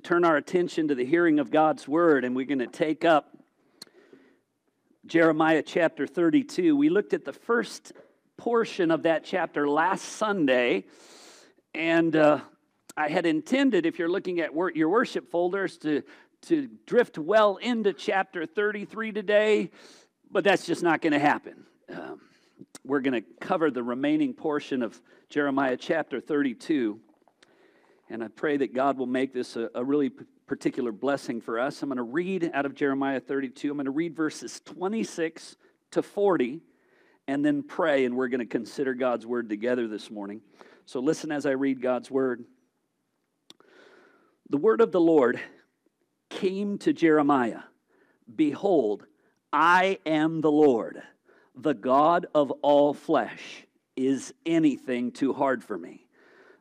[0.00, 3.36] turn our attention to the hearing of God's word, and we're going to take up
[5.06, 6.74] Jeremiah chapter 32.
[6.74, 7.92] We looked at the first
[8.38, 10.84] portion of that chapter last Sunday,
[11.74, 12.40] and uh,
[12.96, 16.02] I had intended, if you're looking at wor- your worship folders, to,
[16.42, 19.70] to drift well into chapter 33 today,
[20.30, 21.66] but that's just not going to happen.
[21.92, 22.20] Um,
[22.84, 27.00] we're going to cover the remaining portion of Jeremiah chapter 32.
[28.10, 30.10] And I pray that God will make this a, a really
[30.48, 31.80] particular blessing for us.
[31.80, 33.70] I'm going to read out of Jeremiah 32.
[33.70, 35.56] I'm going to read verses 26
[35.92, 36.60] to 40
[37.28, 40.40] and then pray, and we're going to consider God's word together this morning.
[40.86, 42.44] So listen as I read God's word.
[44.48, 45.38] The word of the Lord
[46.28, 47.60] came to Jeremiah
[48.34, 49.06] Behold,
[49.52, 51.02] I am the Lord,
[51.54, 53.66] the God of all flesh.
[53.96, 56.06] Is anything too hard for me?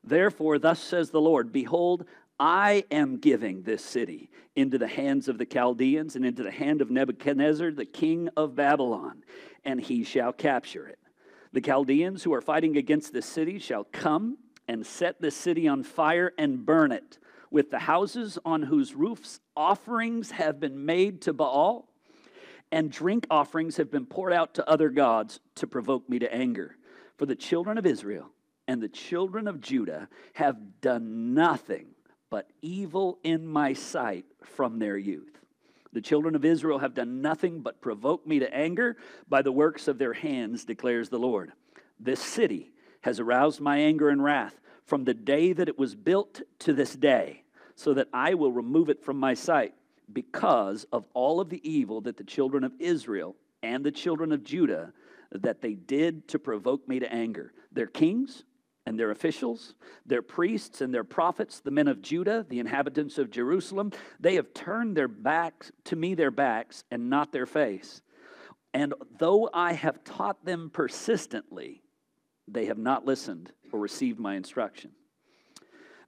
[0.10, 2.06] Therefore, thus says the Lord Behold,
[2.40, 6.82] I am giving this city into the hands of the Chaldeans and into the hand
[6.82, 9.24] of Nebuchadnezzar, the king of Babylon,
[9.64, 10.98] and he shall capture it.
[11.54, 15.84] The Chaldeans who are fighting against this city shall come and set the city on
[15.84, 17.20] fire and burn it,
[17.52, 21.88] with the houses on whose roofs offerings have been made to Baal,
[22.72, 26.78] and drink offerings have been poured out to other gods to provoke me to anger.
[27.18, 28.32] For the children of Israel
[28.70, 31.88] and the children of Judah have done nothing
[32.30, 35.40] but evil in my sight from their youth.
[35.92, 38.96] The children of Israel have done nothing but provoke me to anger
[39.28, 41.52] by the works of their hands, declares the Lord.
[42.00, 46.44] This city has aroused my anger and wrath from the day that it was built
[46.60, 47.42] to this day,
[47.76, 49.74] so that I will remove it from my sight
[50.14, 54.44] because of all of the evil that the children of Israel and the children of
[54.44, 54.94] Judah
[55.32, 57.52] that they did to provoke me to anger.
[57.72, 58.44] Their kings
[58.86, 63.30] and their officials, their priests and their prophets, the men of Judah, the inhabitants of
[63.30, 68.02] Jerusalem, they have turned their backs to me their backs and not their face.
[68.74, 71.84] And though I have taught them persistently,
[72.48, 74.92] they have not listened or received my instruction.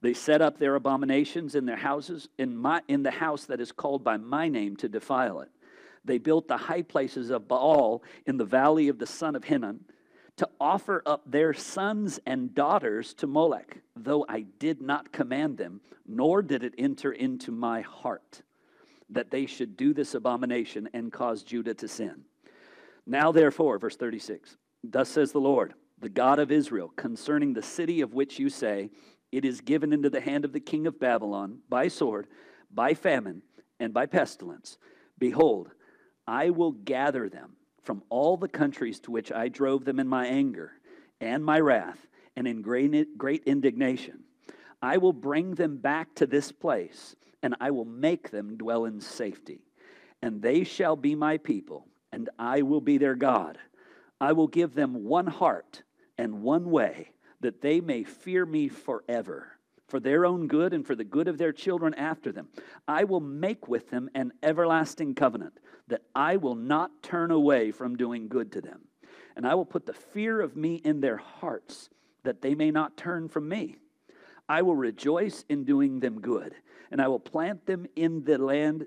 [0.00, 3.70] They set up their abominations in their houses, in, my, in the house that is
[3.70, 5.50] called by my name to defile it.
[6.04, 9.84] They built the high places of Baal in the valley of the son of Hinnom
[10.36, 15.80] to offer up their sons and daughters to Molech, though I did not command them,
[16.06, 18.42] nor did it enter into my heart
[19.10, 22.22] that they should do this abomination and cause Judah to sin.
[23.06, 28.00] Now, therefore, verse 36, thus says the Lord, the God of Israel, concerning the city
[28.00, 28.90] of which you say,
[29.30, 32.26] It is given into the hand of the king of Babylon by sword,
[32.72, 33.42] by famine,
[33.78, 34.78] and by pestilence.
[35.18, 35.70] Behold,
[36.26, 40.26] I will gather them from all the countries to which I drove them in my
[40.26, 40.72] anger
[41.20, 42.06] and my wrath
[42.36, 44.24] and in great, indignation.
[44.80, 49.00] I will bring them back to this place, and I will make them dwell in
[49.00, 49.60] safety.
[50.22, 53.58] And they shall be my people, and I will be their God.
[54.20, 55.82] I will give them one heart
[56.16, 60.94] and one way, that they may fear me forever for their own good and for
[60.94, 62.48] the good of their children after them.
[62.88, 67.96] I will make with them an everlasting covenant that I will not turn away from
[67.96, 68.82] doing good to them.
[69.36, 71.90] And I will put the fear of me in their hearts
[72.22, 73.76] that they may not turn from me.
[74.48, 76.54] I will rejoice in doing them good,
[76.90, 78.86] and I will plant them in the land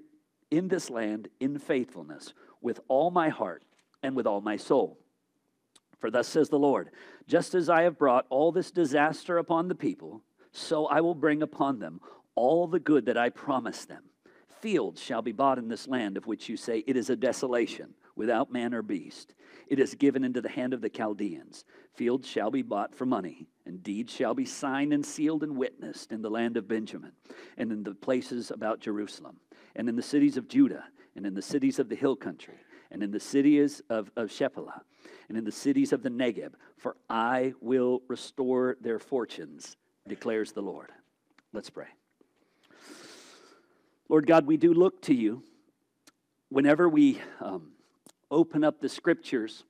[0.51, 3.63] in this land in faithfulness with all my heart
[4.03, 4.97] and with all my soul.
[5.99, 6.91] For thus says the Lord,
[7.27, 11.41] just as I have brought all this disaster upon the people, so I will bring
[11.41, 11.99] upon them
[12.35, 14.03] all the good that I promised them.
[14.65, 17.93] Fields shall be bought in this land of which you say, It is a desolation,
[18.15, 19.35] without man or beast.
[19.67, 21.65] It is given into the hand of the Chaldeans.
[21.93, 26.11] Fields shall be bought for money, and deeds shall be signed and sealed and witnessed
[26.11, 27.11] in the land of Benjamin,
[27.59, 29.35] and in the places about Jerusalem,
[29.75, 32.57] and in the cities of Judah, and in the cities of the hill country,
[32.89, 34.81] and in the cities of, of Shephelah,
[35.29, 39.77] and in the cities of the Negeb, for I will restore their fortunes
[40.07, 40.91] declares the Lord.
[41.53, 41.89] Let's pray.
[44.07, 45.43] Lord God, we do look to you.
[46.49, 47.71] Whenever we um,
[48.29, 49.63] open up the scriptures,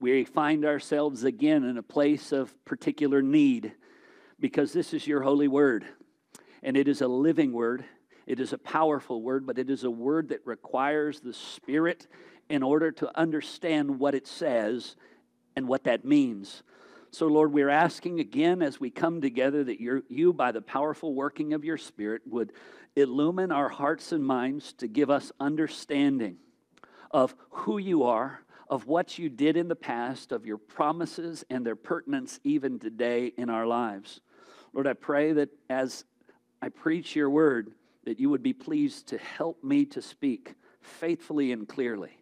[0.00, 3.72] we find ourselves again in a place of particular need
[4.40, 5.84] because this is your holy word.
[6.62, 7.84] And it is a living word,
[8.26, 12.08] it is a powerful word, but it is a word that requires the Spirit
[12.48, 14.96] in order to understand what it says
[15.54, 16.62] and what that means.
[17.10, 21.54] So, Lord, we're asking again as we come together that you, by the powerful working
[21.54, 22.52] of your Spirit, would
[22.96, 26.36] illumine our hearts and minds to give us understanding
[27.10, 31.64] of who you are, of what you did in the past, of your promises and
[31.64, 34.20] their pertinence even today in our lives.
[34.74, 36.04] Lord, I pray that as
[36.60, 37.72] I preach your word,
[38.04, 42.17] that you would be pleased to help me to speak faithfully and clearly.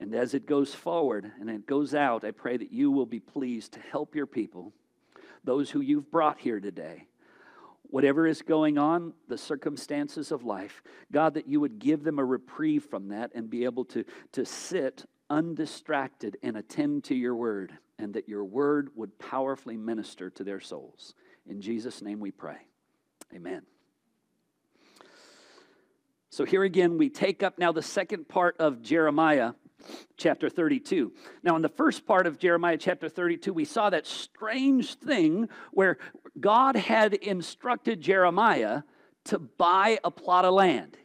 [0.00, 3.20] And as it goes forward and it goes out, I pray that you will be
[3.20, 4.72] pleased to help your people,
[5.44, 7.06] those who you've brought here today.
[7.84, 10.82] Whatever is going on, the circumstances of life,
[11.12, 14.44] God, that you would give them a reprieve from that and be able to, to
[14.44, 20.44] sit undistracted and attend to your word, and that your word would powerfully minister to
[20.44, 21.14] their souls.
[21.48, 22.58] In Jesus' name we pray.
[23.34, 23.62] Amen.
[26.28, 29.52] So here again, we take up now the second part of Jeremiah
[30.16, 31.12] chapter 32.
[31.42, 35.98] Now, in the first part of Jeremiah chapter 32, we saw that strange thing where
[36.38, 38.82] God had instructed Jeremiah
[39.24, 40.96] to buy a plot of land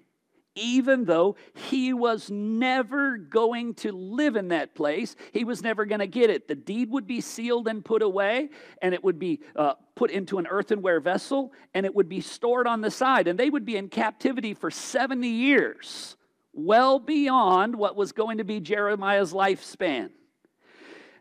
[0.55, 1.35] even though
[1.69, 6.29] he was never going to live in that place, he was never going to get
[6.29, 6.47] it.
[6.47, 8.49] The deed would be sealed and put away,
[8.81, 12.67] and it would be uh, put into an earthenware vessel, and it would be stored
[12.67, 13.27] on the side.
[13.27, 16.17] And they would be in captivity for 70 years,
[16.53, 20.09] well beyond what was going to be Jeremiah's lifespan.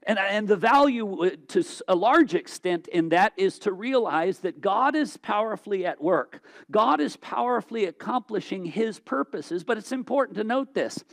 [0.05, 4.61] And, and the value uh, to a large extent in that is to realize that
[4.61, 6.43] God is powerfully at work.
[6.71, 9.63] God is powerfully accomplishing his purposes.
[9.63, 11.05] But it's important to note this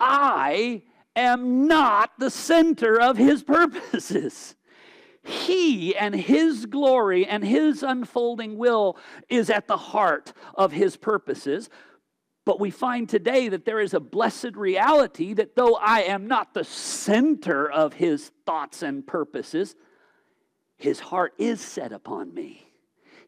[0.00, 0.82] I
[1.14, 4.56] am not the center of his purposes.
[5.28, 8.96] He and His glory and His unfolding will
[9.28, 11.68] is at the heart of His purposes.
[12.48, 16.54] But we find today that there is a blessed reality that though I am not
[16.54, 19.76] the center of his thoughts and purposes,
[20.78, 22.67] his heart is set upon me.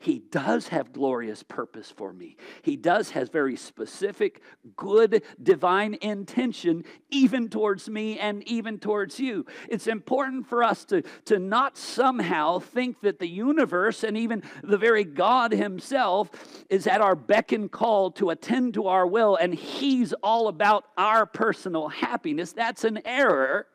[0.02, 2.38] He does have glorious purpose for me.
[2.62, 4.40] He does has very specific,
[4.74, 9.44] good, divine intention, even towards me and even towards you.
[9.68, 14.78] It's important for us to, to not somehow think that the universe and even the
[14.78, 16.30] very God Himself
[16.70, 20.84] is at our beck and call to attend to our will, and He's all about
[20.96, 22.54] our personal happiness.
[22.54, 23.66] That's an error.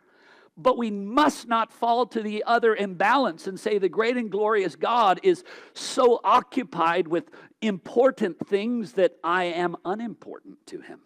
[0.57, 4.75] But we must not fall to the other imbalance and say the great and glorious
[4.75, 5.43] God is
[5.73, 7.29] so occupied with
[7.61, 11.01] important things that I am unimportant to him.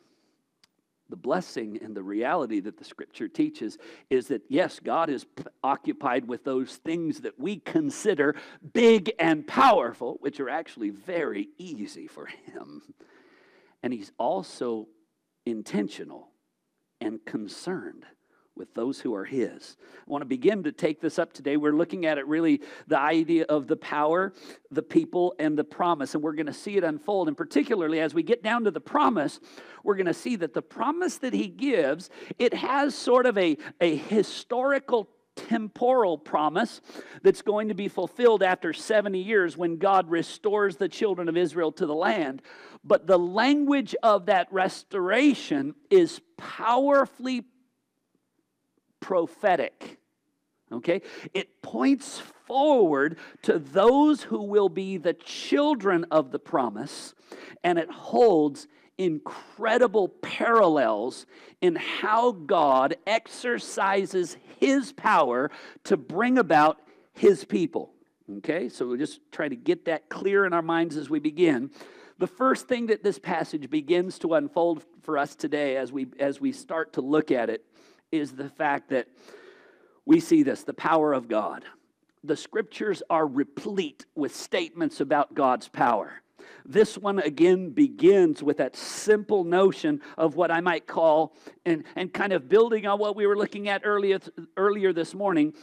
[1.09, 3.79] The blessing and the reality that the scripture teaches
[4.11, 5.25] is that, yes, God is
[5.63, 8.35] occupied with those things that we consider
[8.73, 12.83] big and powerful, which are actually very easy for him.
[13.81, 14.87] And he's also
[15.47, 16.29] intentional
[17.01, 18.05] and concerned
[18.59, 19.77] with those who are His.
[19.81, 21.57] I want to begin to take this up today.
[21.57, 24.33] We're looking at it really the idea of the power,
[24.69, 26.13] the people, and the promise.
[26.13, 27.29] And we're going to see it unfold.
[27.29, 29.39] And particularly as we get down to the promise,
[29.83, 33.57] we're going to see that the promise that He gives, it has sort of a,
[33.79, 35.09] a historical
[35.47, 36.81] temporal promise
[37.23, 41.71] that's going to be fulfilled after 70 years when God restores the children of Israel
[41.73, 42.41] to the land.
[42.83, 47.45] But the language of that restoration is powerfully
[48.99, 49.99] prophetic.
[50.71, 51.01] Okay?
[51.33, 57.13] It points forward to those who will be the children of the promise,
[57.63, 58.67] and it holds
[58.97, 61.25] incredible parallels
[61.61, 65.49] in how God exercises his power
[65.85, 66.81] to bring about
[67.13, 67.93] his people.
[68.37, 68.69] Okay?
[68.69, 71.71] So we'll just try to get that clear in our minds as we begin.
[72.19, 76.41] The first thing that this passage begins to unfold for us today as we as
[76.41, 77.65] we start to look at it
[78.11, 79.07] is the fact that
[80.05, 81.63] we see this the power of God.
[82.23, 86.21] The scriptures are replete with statements about God's power.
[86.65, 91.35] This one again begins with that simple notion of what I might call,
[91.65, 94.19] and, and kind of building on what we were looking at earlier,
[94.57, 95.53] earlier this morning,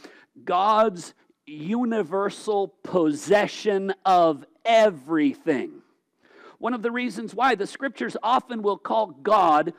[0.43, 1.13] God's
[1.45, 5.81] universal possession of everything.
[6.59, 9.73] One of the reasons why the scriptures often will call God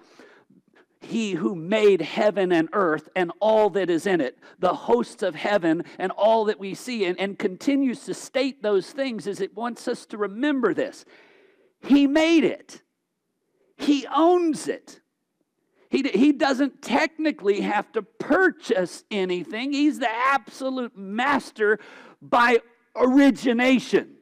[1.08, 5.34] he who made heaven and earth and all that is in it, the hosts of
[5.34, 9.56] heaven and all that we see, and, and continues to state those things as it
[9.56, 11.06] wants us to remember this.
[11.80, 12.82] He made it,
[13.76, 15.00] He owns it.
[15.90, 19.72] He, he doesn't technically have to purchase anything.
[19.72, 21.78] He's the absolute master
[22.20, 22.58] by
[22.94, 24.16] origination.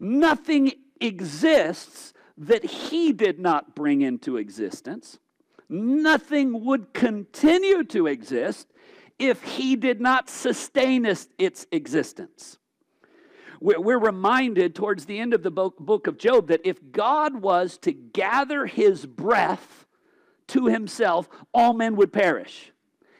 [0.00, 5.20] Nothing exists that he did not bring into existence
[5.68, 8.72] nothing would continue to exist
[9.18, 12.58] if he did not sustain its existence.
[13.60, 17.92] We're reminded towards the end of the book of Job that if God was to
[17.92, 19.86] gather his breath
[20.48, 22.72] to himself, all men would perish.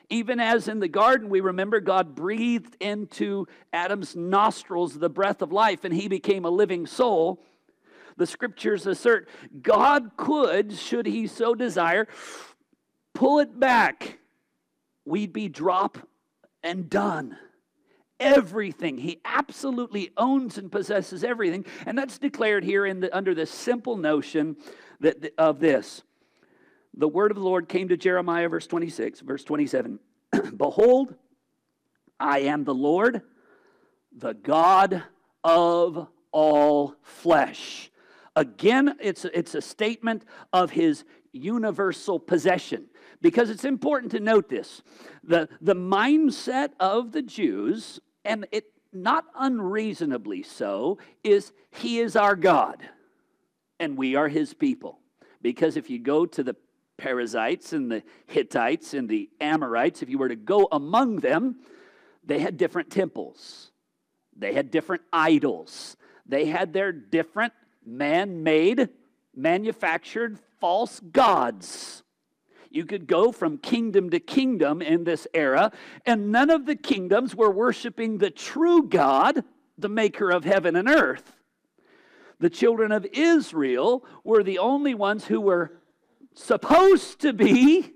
[0.09, 5.51] Even as in the garden, we remember God breathed into Adam's nostrils the breath of
[5.51, 7.43] life and he became a living soul.
[8.17, 9.29] The scriptures assert
[9.63, 12.09] God could, should he so desire,
[13.15, 14.19] pull it back.
[15.05, 15.99] We'd be drop
[16.63, 17.37] and done.
[18.19, 18.97] Everything.
[18.97, 21.67] He absolutely owns and possesses everything.
[21.85, 24.57] And that's declared here in the, under the simple notion
[25.01, 26.03] that, of this.
[26.97, 29.99] The word of the Lord came to Jeremiah, verse 26, verse 27.
[30.57, 31.15] Behold,
[32.19, 33.21] I am the Lord,
[34.17, 35.03] the God
[35.45, 37.91] of all flesh.
[38.37, 42.87] Again, it's, it's a statement of his universal possession
[43.23, 44.83] because it's important to note this.
[45.25, 52.37] The, the mindset of the Jews, and it not unreasonably so, is he is our
[52.37, 52.87] God
[53.81, 55.01] and we are his people.
[55.43, 56.57] Because if you go to the
[56.97, 61.57] Perizzites and the Hittites and the Amorites, if you were to go among them,
[62.25, 63.71] they had different temples,
[64.37, 67.53] they had different idols, they had their different
[67.87, 68.89] man made,
[69.35, 72.03] manufactured false gods.
[72.71, 75.73] You could go from kingdom to kingdom in this era,
[76.05, 79.45] and none of the kingdoms were worshiping the true God,
[79.79, 81.37] the maker of heaven and earth.
[82.39, 85.79] The children of Israel were the only ones who were
[86.35, 87.93] supposed to be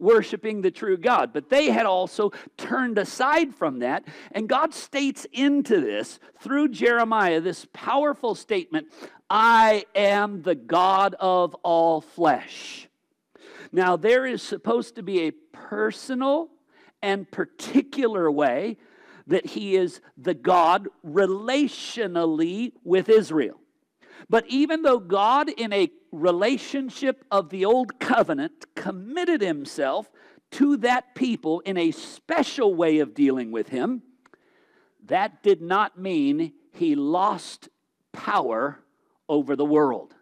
[0.00, 1.32] worshiping the true God.
[1.32, 4.04] But they had also turned aside from that.
[4.32, 8.88] And God states into this through Jeremiah this powerful statement
[9.28, 12.88] I am the God of all flesh.
[13.70, 16.48] Now, there is supposed to be a personal
[17.00, 18.78] and particular way
[19.28, 23.59] that he is the God relationally with Israel.
[24.28, 30.10] But even though God, in a relationship of the old covenant, committed himself
[30.52, 34.02] to that people in a special way of dealing with him,
[35.06, 37.68] that did not mean he lost
[38.12, 38.80] power
[39.28, 40.14] over the world.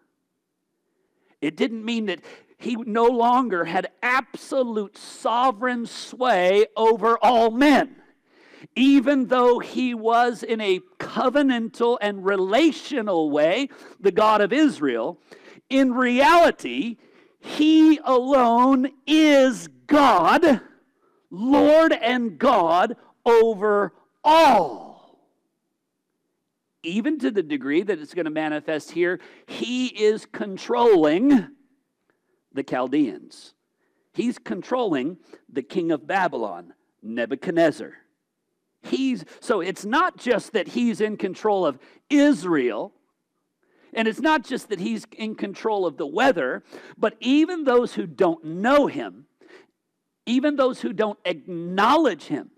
[1.41, 2.21] It didn't mean that
[2.57, 7.95] he no longer had absolute sovereign sway over all men
[8.75, 15.19] even though he was in a covenantal and relational way the God of Israel,
[15.69, 16.97] in reality,
[17.39, 20.61] he alone is God,
[21.29, 25.19] Lord and God over all.
[26.83, 31.49] Even to the degree that it's going to manifest here, he is controlling
[32.53, 33.53] the Chaldeans.
[34.13, 35.17] He's controlling
[35.51, 36.73] the king of Babylon,
[37.03, 37.93] Nebuchadnezzar.
[38.81, 42.93] He's so it's not just that he's in control of Israel,
[43.93, 46.63] and it's not just that he's in control of the weather,
[46.97, 49.25] but even those who don't know him,
[50.25, 52.51] even those who don't acknowledge him,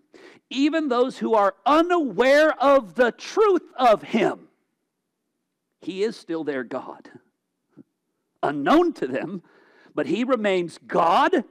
[0.50, 4.48] even those who are unaware of the truth of him,
[5.80, 7.10] he is still their God.
[8.44, 9.42] Unknown to them,
[9.96, 11.44] but he remains God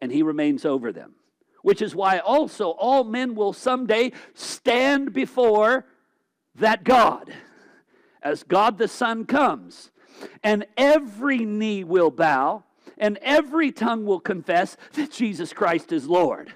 [0.00, 1.14] and he remains over them
[1.62, 5.86] which is why also all men will someday stand before
[6.54, 7.32] that God
[8.22, 9.90] as God the Son comes.
[10.42, 12.64] And every knee will bow,
[12.98, 16.54] and every tongue will confess that Jesus Christ is Lord.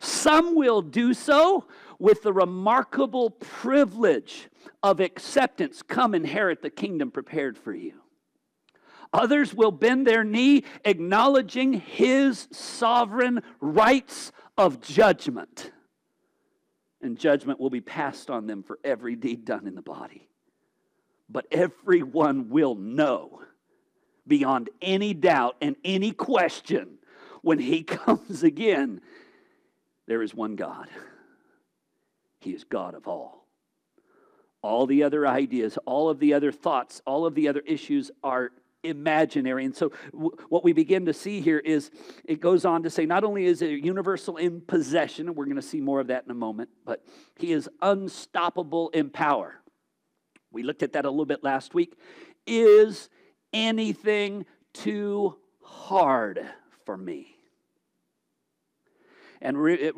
[0.00, 1.66] Some will do so
[1.98, 4.48] with the remarkable privilege
[4.82, 5.82] of acceptance.
[5.82, 7.94] Come inherit the kingdom prepared for you.
[9.12, 15.72] Others will bend their knee, acknowledging his sovereign rights of judgment.
[17.00, 20.28] And judgment will be passed on them for every deed done in the body.
[21.28, 23.42] But everyone will know
[24.26, 26.98] beyond any doubt and any question
[27.42, 29.00] when he comes again
[30.08, 30.88] there is one God.
[32.40, 33.46] He is God of all.
[34.62, 38.50] All the other ideas, all of the other thoughts, all of the other issues are
[38.82, 39.64] imaginary.
[39.64, 41.90] And so, w- what we begin to see here is
[42.24, 45.56] it goes on to say not only is it universal in possession, and we're going
[45.56, 47.04] to see more of that in a moment, but
[47.36, 49.60] he is unstoppable in power.
[50.50, 51.94] We looked at that a little bit last week.
[52.46, 53.08] Is
[53.52, 56.46] anything too hard
[56.84, 57.37] for me?
[59.40, 59.94] And re- it,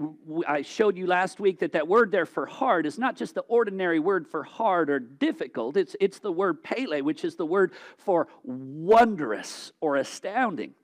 [0.46, 3.42] I showed you last week that that word there for hard is not just the
[3.42, 5.76] ordinary word for hard or difficult.
[5.76, 10.74] It's, it's the word pele, which is the word for wondrous or astounding.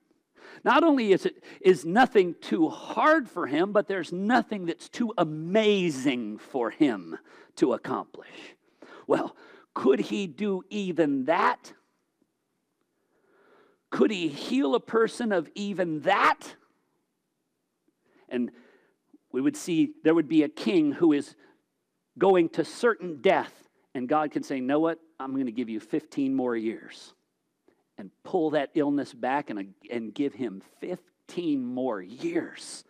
[0.63, 5.13] Not only is it is nothing too hard for him, but there's nothing that's too
[5.17, 7.17] amazing for him
[7.57, 8.55] to accomplish.
[9.05, 9.35] Well,
[9.73, 11.73] could he do even that?
[13.89, 16.55] Could he heal a person of even that?
[18.29, 18.51] And
[19.31, 21.35] we would see there would be a king who is
[22.17, 23.53] going to certain death,
[23.93, 24.99] And God can say, Know what?
[25.19, 27.13] I'm going to give you 15 more years
[27.97, 32.83] and pull that illness back and, uh, and give him 15 more years.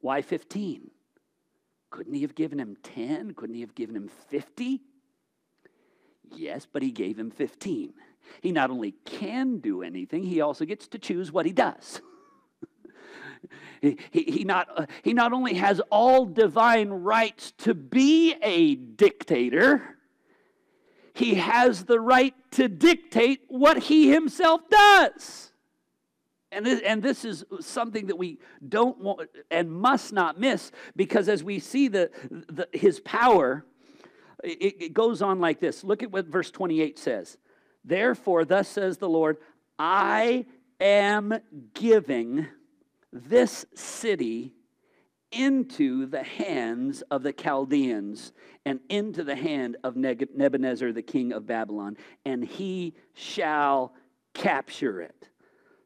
[0.00, 0.90] Why 15?
[1.90, 3.34] Couldn't he have given him 10?
[3.34, 4.80] Couldn't he have given him 50?
[6.34, 7.94] Yes, but he gave him 15.
[8.40, 12.00] He not only can do anything, he also gets to choose what he does.
[13.80, 19.96] He, he, not, uh, he not only has all divine rights to be a dictator,
[21.14, 25.52] he has the right to dictate what he himself does.
[26.50, 31.28] And this, and this is something that we don't want and must not miss because
[31.28, 33.64] as we see the, the his power,
[34.42, 35.82] it, it goes on like this.
[35.82, 37.38] Look at what verse 28 says.
[37.84, 39.38] Therefore, thus says the Lord,
[39.78, 40.46] I
[40.80, 41.38] am
[41.74, 42.46] giving
[43.14, 44.52] this city
[45.30, 48.32] into the hands of the Chaldeans
[48.66, 53.94] and into the hand of Nebuchadnezzar, the king of Babylon, and he shall
[54.34, 55.28] capture it.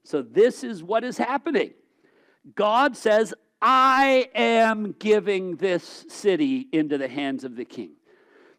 [0.04, 1.75] So, this is what is happening.
[2.54, 7.92] God says, I am giving this city into the hands of the king.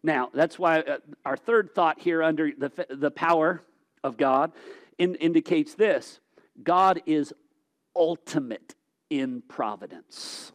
[0.02, 3.62] Now, that's why uh, our third thought here under the, the power
[4.04, 4.52] of God
[4.98, 6.20] in, indicates this
[6.62, 7.32] God is
[7.94, 8.74] ultimate
[9.08, 10.52] in providence.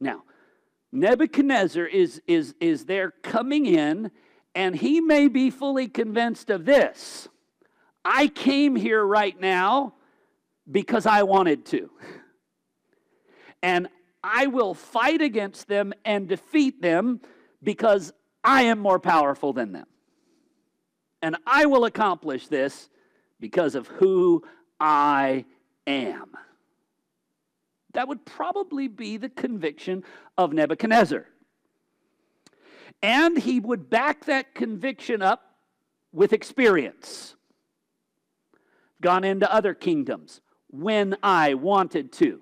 [0.00, 0.24] Now,
[0.92, 4.10] Nebuchadnezzar is, is, is there coming in,
[4.54, 7.28] and he may be fully convinced of this.
[8.04, 9.94] I came here right now
[10.70, 11.90] because I wanted to.
[13.64, 13.86] And
[14.24, 17.20] I will fight against them and defeat them
[17.62, 19.86] because I am more powerful than them.
[21.22, 22.88] And I will accomplish this
[23.38, 24.42] because of who
[24.82, 25.44] I
[25.86, 26.32] am.
[27.94, 30.02] That would probably be the conviction
[30.36, 31.28] of Nebuchadnezzar.
[33.00, 35.54] And he would back that conviction up
[36.12, 37.36] with experience.
[39.00, 42.40] Gone into other kingdoms when I wanted to.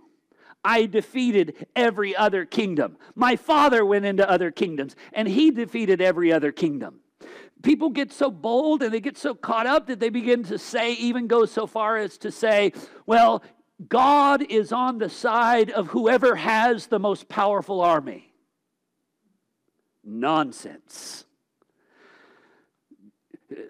[0.65, 2.97] I defeated every other kingdom.
[3.15, 7.01] My father went into other kingdoms and he defeated every other kingdom.
[7.63, 10.95] People get so bold and they get so caught up that they begin to say,
[10.95, 12.73] even go so far as to say,
[13.07, 13.43] well,
[13.89, 18.33] God is on the side of whoever has the most powerful army.
[20.05, 21.25] Nonsense.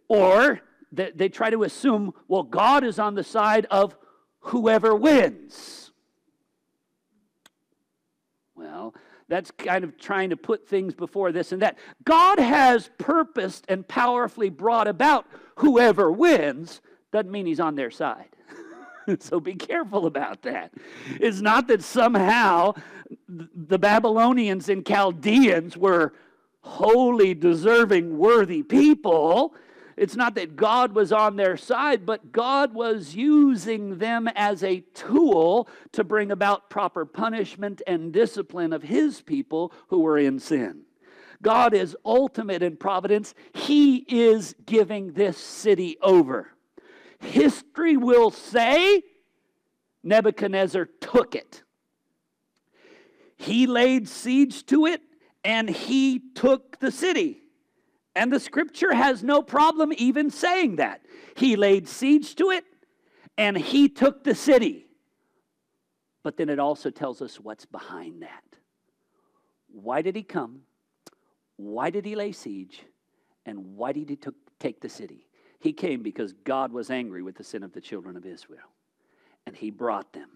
[0.08, 0.60] Or
[0.92, 3.96] they, try to assume, well, God is on the side of
[4.40, 5.92] whoever wins.
[8.54, 8.94] Well,
[9.30, 11.78] that's kind of trying to put things before this and that.
[12.04, 15.24] God has purposed and powerfully brought about
[15.56, 16.80] whoever wins,
[17.12, 18.28] doesn't mean he's on their side.
[19.20, 20.72] so be careful about that.
[21.20, 22.74] It's not that somehow
[23.28, 26.12] the Babylonians and Chaldeans were
[26.62, 29.54] wholly deserving, worthy people.
[30.00, 34.80] It's not that God was on their side, but God was using them as a
[34.94, 40.84] tool to bring about proper punishment and discipline of His people who were in sin.
[41.42, 43.34] God is ultimate in providence.
[43.52, 46.48] He is giving this city over.
[47.18, 49.02] History will say
[50.02, 51.62] Nebuchadnezzar took it.
[53.36, 55.02] He laid siege to it
[55.44, 57.39] and he took the city.
[58.14, 61.02] And the scripture has no problem even saying that.
[61.36, 62.64] He laid siege to it
[63.38, 64.86] and he took the city.
[66.22, 68.44] But then it also tells us what's behind that.
[69.72, 70.62] Why did he come?
[71.56, 72.82] Why did he lay siege?
[73.46, 75.26] And why did he took, take the city?
[75.60, 78.68] He came because God was angry with the sin of the children of Israel,
[79.46, 80.28] and he brought them.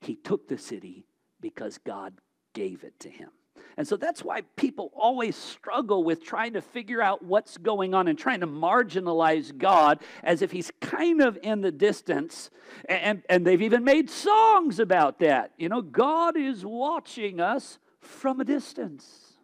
[0.00, 1.06] He took the city
[1.40, 2.14] because God
[2.52, 3.30] gave it to him.
[3.76, 8.08] And so that's why people always struggle with trying to figure out what's going on
[8.08, 12.50] and trying to marginalize God as if he's kind of in the distance.
[12.88, 15.52] And, and they've even made songs about that.
[15.58, 19.34] You know, God is watching us from a distance.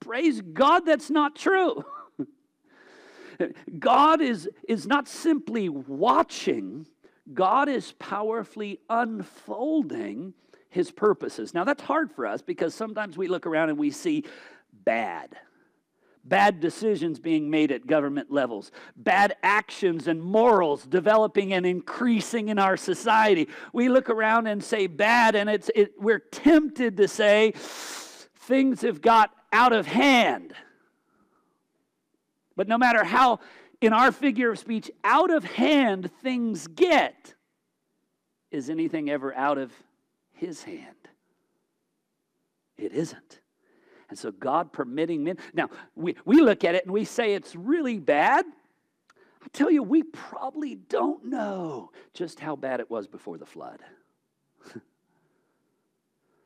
[0.00, 1.84] Praise God, that's not true.
[3.78, 6.86] God is, is not simply watching,
[7.32, 10.34] God is powerfully unfolding
[10.70, 11.54] his purposes.
[11.54, 14.24] Now, that's hard for us because sometimes we look around and we see
[14.84, 15.36] bad.
[16.24, 22.58] Bad decisions being made at government levels, bad actions and morals developing and increasing in
[22.58, 23.48] our society.
[23.72, 29.00] We look around and say bad, and it's, it, we're tempted to say things have
[29.00, 30.52] got out of hand.
[32.56, 33.40] But no matter how,
[33.80, 37.34] in our figure of speech, out of hand things get,
[38.50, 39.72] is anything ever out of
[40.38, 40.96] his hand.
[42.76, 43.40] It isn't.
[44.08, 45.36] And so God permitting men.
[45.52, 48.46] Now, we, we look at it and we say it's really bad.
[49.42, 53.80] I tell you, we probably don't know just how bad it was before the flood.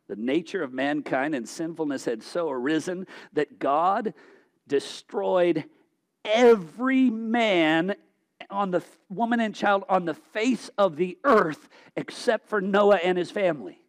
[0.09, 4.15] the nature of mankind and sinfulness had so arisen that God
[4.67, 5.65] destroyed
[6.25, 7.95] every man
[8.51, 13.17] on the woman and child on the face of the earth except for Noah and
[13.17, 13.82] his family.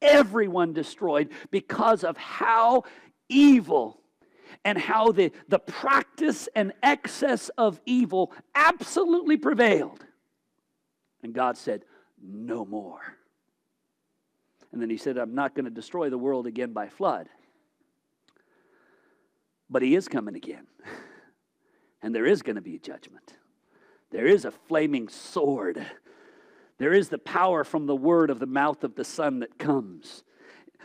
[0.00, 2.84] Everyone destroyed because of how
[3.28, 4.00] evil
[4.64, 10.04] and how the, the practice and excess of evil absolutely prevailed.
[11.22, 11.84] And God said,
[12.22, 13.00] No more.
[14.72, 17.28] And then he said, I'm not going to destroy the world again by flood.
[19.70, 20.66] But he is coming again.
[22.00, 23.34] And there is going to be a judgment.
[24.12, 25.84] There is a flaming sword.
[26.78, 30.22] There is the power from the word of the mouth of the Son that comes.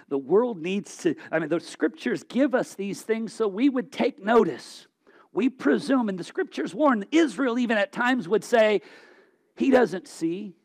[0.10, 3.92] The world needs to, I mean, the scriptures give us these things so we would
[3.92, 4.88] take notice.
[5.32, 8.82] We presume, and the scriptures warn Israel, even at times, would say,
[9.56, 10.56] He doesn't see.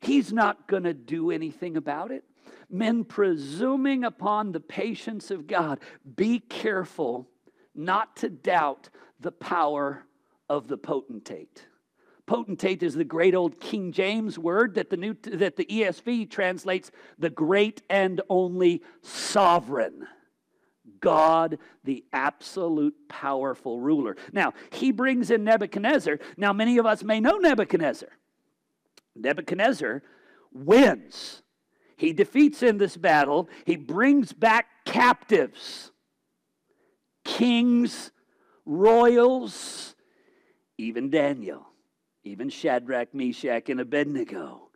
[0.00, 2.24] He's not going to do anything about it.
[2.68, 5.80] Men presuming upon the patience of God,
[6.16, 7.28] be careful
[7.74, 8.88] not to doubt
[9.20, 10.04] the power
[10.48, 11.66] of the potentate.
[12.26, 16.90] Potentate is the great old King James word that the, New, that the ESV translates
[17.18, 20.06] the great and only sovereign.
[21.00, 24.16] God, the absolute powerful ruler.
[24.32, 26.20] Now, he brings in Nebuchadnezzar.
[26.36, 28.08] Now, many of us may know Nebuchadnezzar.
[29.16, 30.02] Nebuchadnezzar
[30.52, 31.42] wins.
[31.96, 35.92] He defeats in this battle, he brings back captives,
[37.24, 38.10] kings,
[38.64, 39.94] royals,
[40.78, 41.71] even Daniel,
[42.24, 44.68] even Shadrach, Meshach, and Abednego.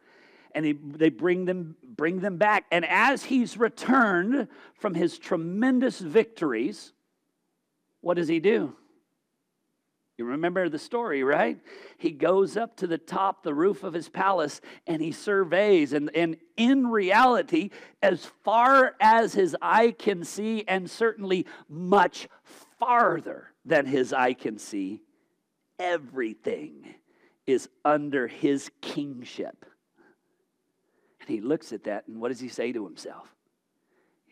[0.55, 2.65] And he, they bring them, bring them back.
[2.71, 6.93] And as he's returned from his tremendous victories,
[8.01, 8.75] what does he do?
[10.17, 11.61] You remember the story, right?
[11.99, 15.93] He goes up to the top, the roof of his palace, and he surveys.
[15.93, 17.69] And, and in reality,
[18.03, 22.29] as far as his eye can see, and certainly much
[22.79, 25.03] farther than his eye can see,
[25.79, 26.95] everything
[27.47, 29.65] is under his kingship.
[31.21, 33.35] And he looks at that, and what does he say to himself?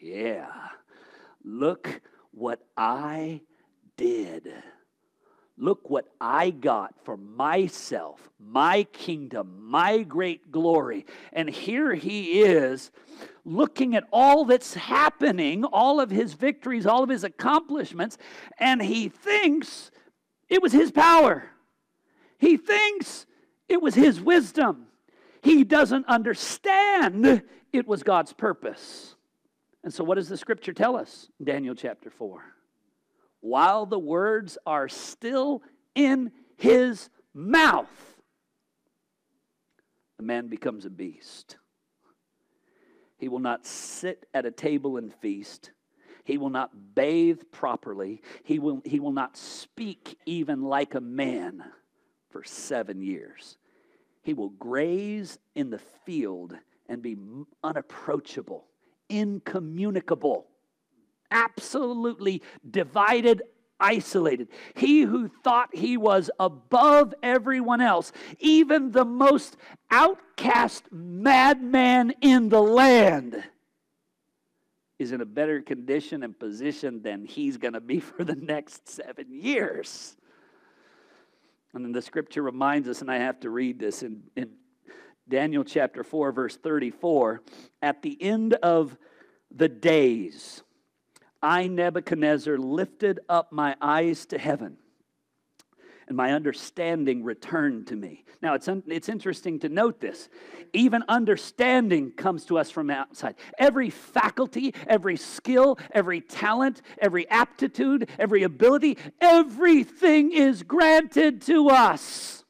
[0.00, 0.50] Yeah,
[1.44, 2.00] look
[2.33, 3.40] what I
[3.96, 4.53] did.
[5.57, 11.07] Look what I got for myself, my kingdom, my great glory.
[11.33, 12.90] And here he is
[13.44, 18.18] looking at all that's happening, all of his victories, all of his accomplishments,
[18.59, 19.92] and he thinks
[20.48, 21.44] it was his power.
[22.44, 23.24] He thinks
[23.70, 24.88] it was his wisdom.
[25.40, 29.14] He doesn't understand it was God's purpose.
[29.83, 31.30] And so, what does the scripture tell us?
[31.42, 32.42] Daniel chapter 4
[33.40, 35.62] while the words are still
[35.94, 38.16] in his mouth,
[40.18, 41.57] the man becomes a beast.
[43.16, 45.70] He will not sit at a table and feast.
[46.24, 48.20] He will not bathe properly.
[48.42, 51.64] He will, he will not speak even like a man
[52.35, 53.57] for seven years.
[54.23, 56.55] He will graze in the field
[56.88, 57.16] and be
[57.62, 58.64] unapproachable,
[59.09, 60.49] incommunicable
[61.35, 63.42] absolutely divided,
[63.79, 64.49] isolated.
[64.75, 69.57] He who thought he was above everyone else, even the most
[69.90, 73.42] outcast madman in the land,
[74.99, 78.88] is in a better condition and position than he's going to be for the next
[78.88, 80.16] seven years.
[81.74, 84.50] And then the scripture reminds us, and I have to read this in, in
[85.28, 87.42] Daniel chapter 4, verse 34.
[87.82, 88.96] At the end of
[89.50, 90.62] the days,
[91.42, 94.76] I, Nebuchadnezzar, lifted up my eyes to heaven
[96.08, 98.24] and my understanding returned to me.
[98.42, 100.28] Now, it's, un- it's interesting to note this.
[100.72, 103.36] Even understanding comes to us from outside.
[103.58, 112.44] Every faculty, every skill, every talent, every aptitude, every ability, everything is granted to us.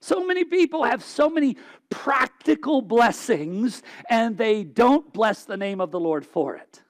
[0.00, 1.56] So many people have so many
[1.90, 6.82] practical blessings, and they don't bless the name of the Lord for it.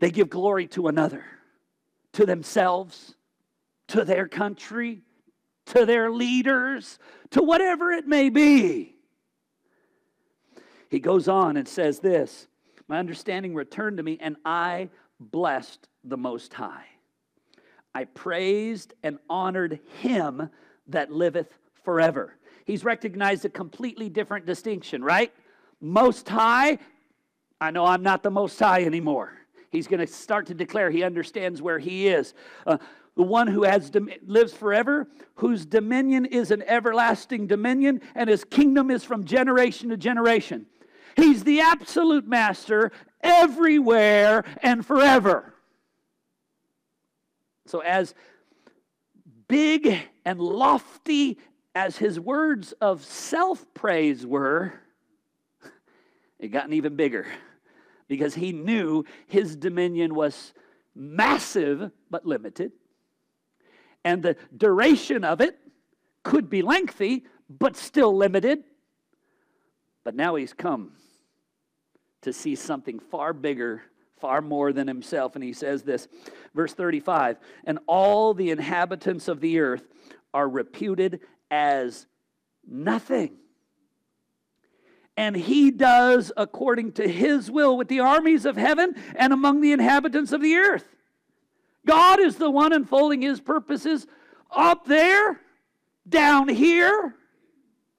[0.00, 1.24] They give glory to another,
[2.12, 3.14] to themselves,
[3.88, 5.02] to their country,
[5.66, 6.98] to their leaders,
[7.30, 8.96] to whatever it may be.
[10.88, 12.48] He goes on and says this
[12.88, 16.86] My understanding returned to me, and I blessed the Most High.
[17.94, 20.48] I praised and honored him
[20.88, 21.52] that liveth
[21.84, 22.36] forever.
[22.64, 25.32] He's recognized a completely different distinction, right?
[25.80, 26.78] Most High
[27.62, 29.32] I know I'm not the Most High anymore.
[29.72, 32.34] He's going to start to declare he understands where he is.
[32.66, 32.76] Uh,
[33.16, 33.90] the one who has
[34.26, 39.96] lives forever, whose dominion is an everlasting dominion, and his kingdom is from generation to
[39.96, 40.66] generation.
[41.16, 45.54] He's the absolute master everywhere and forever.
[47.66, 48.14] So, as
[49.48, 51.38] big and lofty
[51.74, 54.74] as his words of self praise were,
[56.38, 57.26] it gotten even bigger
[58.12, 60.52] because he knew his dominion was
[60.94, 62.70] massive but limited.
[64.04, 65.58] And the duration of it
[66.22, 68.64] could be lengthy but still limited.
[70.04, 70.92] But now he's come
[72.20, 73.80] to see something far bigger,
[74.20, 75.34] far more than himself.
[75.34, 76.06] And he says this,
[76.54, 79.88] verse 35 And all the inhabitants of the earth
[80.34, 81.20] are reputed
[81.50, 82.06] as
[82.68, 83.38] nothing.
[85.22, 89.70] And he does according to his will with the armies of heaven and among the
[89.70, 90.96] inhabitants of the earth.
[91.86, 94.08] God is the one unfolding his purposes
[94.50, 95.40] up there,
[96.08, 97.14] down here,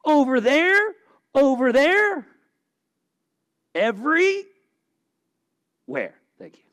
[0.04, 0.96] over there,
[1.34, 2.28] over there,
[3.74, 4.44] everywhere.
[5.88, 6.64] Thank you.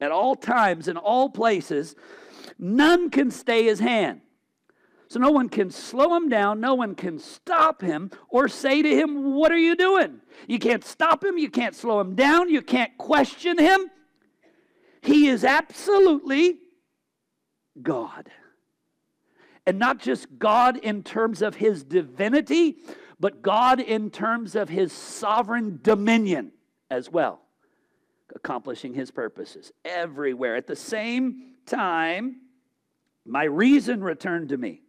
[0.00, 1.94] At all times, in all places,
[2.58, 4.22] none can stay his hand.
[5.10, 8.88] So no one can slow him down, no one can stop him or say to
[8.88, 10.20] him, What are you doing?
[10.46, 13.90] You can't stop him, you can't slow him down, you can't question him.
[15.02, 16.58] He is absolutely
[17.82, 18.30] God.
[19.66, 22.76] And not just God in terms of his divinity,
[23.18, 26.52] but God in terms of his sovereign dominion
[26.88, 27.40] as well,
[28.32, 30.54] accomplishing his purposes everywhere.
[30.54, 32.36] At the same time,
[33.26, 34.82] my reason returned to me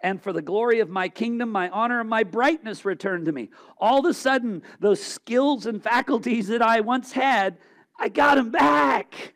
[0.00, 3.50] and for the glory of my kingdom, my honor and my brightness returned to me.
[3.78, 7.58] All of a sudden, those skills and faculties that I once had,
[7.98, 9.34] I got them back.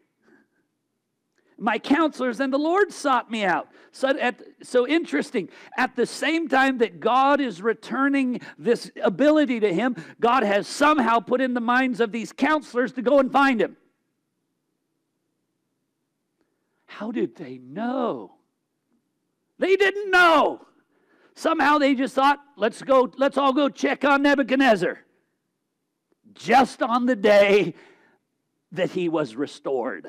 [1.58, 3.68] My counselors and the Lord sought me out.
[3.92, 5.48] So, at, so interesting.
[5.76, 11.20] At the same time that God is returning this ability to him, God has somehow
[11.20, 13.76] put in the minds of these counselors to go and find him.
[16.86, 18.39] How did they know?
[19.60, 20.62] They didn't know.
[21.34, 24.98] Somehow they just thought, let's go, let's all go check on Nebuchadnezzar.
[26.32, 27.74] Just on the day
[28.72, 30.06] that he was restored.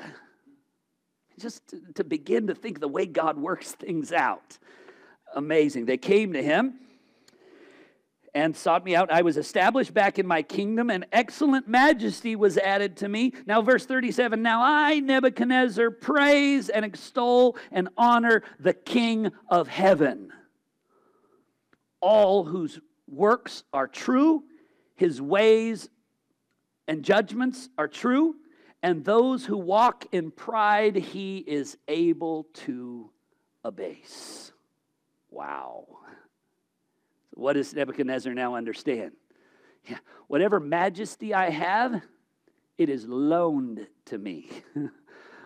[1.38, 4.56] Just to, to begin to think the way God works things out.
[5.34, 5.84] Amazing.
[5.84, 6.78] They came to him
[8.34, 9.10] and sought me out.
[9.10, 13.34] I was established back in my kingdom, and excellent majesty was added to me.
[13.46, 20.32] Now, verse 37 Now I, Nebuchadnezzar, praise and extol and honor the King of heaven.
[22.00, 24.44] All whose works are true,
[24.96, 25.88] his ways
[26.88, 28.36] and judgments are true,
[28.82, 33.10] and those who walk in pride he is able to
[33.62, 34.52] abase.
[35.30, 35.86] Wow.
[37.34, 39.12] What does Nebuchadnezzar now understand?
[39.88, 42.02] Yeah, whatever majesty I have,
[42.78, 44.50] it is loaned to me.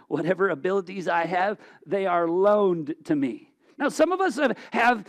[0.09, 3.51] whatever abilities I have, they are loaned to me.
[3.79, 5.05] Now, some of us have, have,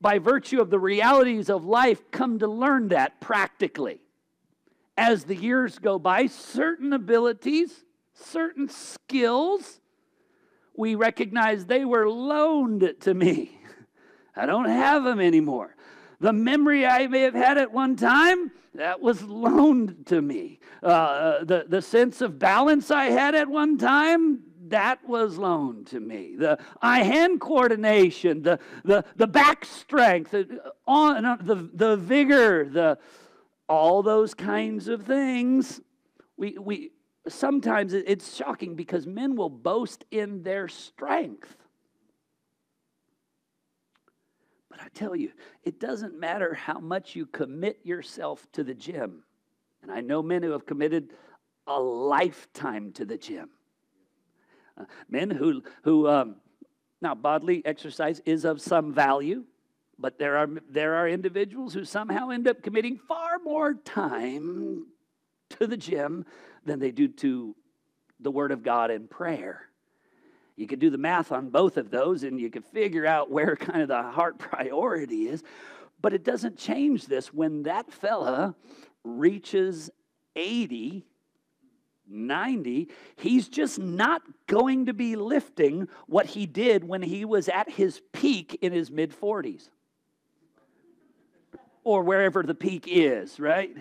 [0.00, 4.00] by virtue of the realities of life, come to learn that practically.
[4.96, 9.80] As the years go by, certain abilities, certain skills,
[10.76, 13.60] we recognize they were loaned to me.
[14.36, 15.76] I don't have them anymore.
[16.20, 20.60] The memory I may have had at one time, that was loaned to me.
[20.82, 25.88] Uh, uh, the, the sense of balance I had at one time, that was loaned
[25.88, 26.36] to me.
[26.36, 32.68] The eye hand coordination, the, the, the back strength, the, on, uh, the, the vigor,
[32.68, 32.98] the,
[33.68, 35.80] all those kinds of things.
[36.36, 36.90] We, we,
[37.28, 41.56] sometimes it's shocking because men will boast in their strength.
[44.80, 45.30] But I tell you,
[45.62, 49.24] it doesn't matter how much you commit yourself to the gym.
[49.82, 51.12] And I know men who have committed
[51.66, 53.50] a lifetime to the gym.
[54.78, 56.36] Uh, men who, who um,
[57.02, 59.44] now, bodily exercise is of some value,
[59.98, 64.86] but there are, there are individuals who somehow end up committing far more time
[65.50, 66.24] to the gym
[66.64, 67.54] than they do to
[68.20, 69.69] the Word of God and prayer.
[70.60, 73.56] You could do the math on both of those and you could figure out where
[73.60, 75.42] kind of the heart priority is.
[76.02, 77.32] But it doesn't change this.
[77.32, 78.54] When that fella
[79.02, 79.88] reaches
[80.36, 81.06] 80,
[82.06, 87.70] 90, he's just not going to be lifting what he did when he was at
[87.70, 89.70] his peak in his mid 40s
[91.84, 93.74] or wherever the peak is, right?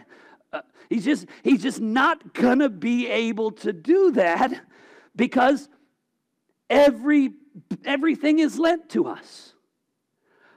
[0.54, 4.62] Uh, he's just he's just not going to be able to do that
[5.14, 5.68] because
[6.70, 7.34] every
[7.84, 9.54] everything is lent to us.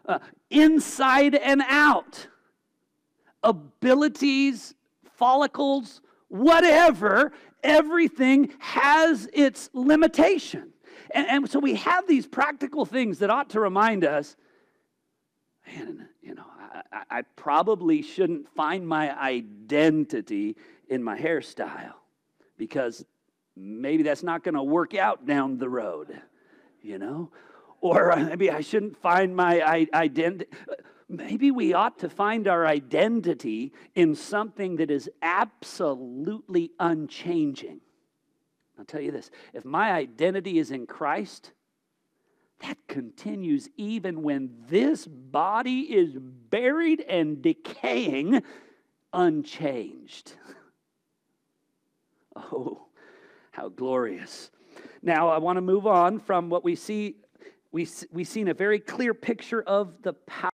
[0.04, 0.18] Uh,
[0.50, 2.26] inside and out.
[3.42, 4.74] Abilities,
[5.16, 10.72] follicles, whatever, everything has its limitation.
[11.12, 14.36] And, and so we have these practical things that ought to remind us
[15.66, 16.44] man, you know,
[16.92, 20.56] I, I probably shouldn't find my identity
[20.88, 21.94] in my hairstyle
[22.56, 23.04] because
[23.56, 26.20] maybe that's not going to work out down the road,
[26.80, 27.30] you know?
[27.80, 30.50] Or maybe I shouldn't find my identity.
[31.08, 37.80] Maybe we ought to find our identity in something that is absolutely unchanging.
[38.78, 41.52] I'll tell you this if my identity is in Christ,
[42.60, 48.42] that continues even when this body is buried and decaying
[49.12, 50.34] unchanged.
[52.34, 52.86] Oh,
[53.52, 54.50] how glorious.
[55.02, 57.16] Now, I want to move on from what we see.
[57.70, 60.50] We, we've seen a very clear picture of the power.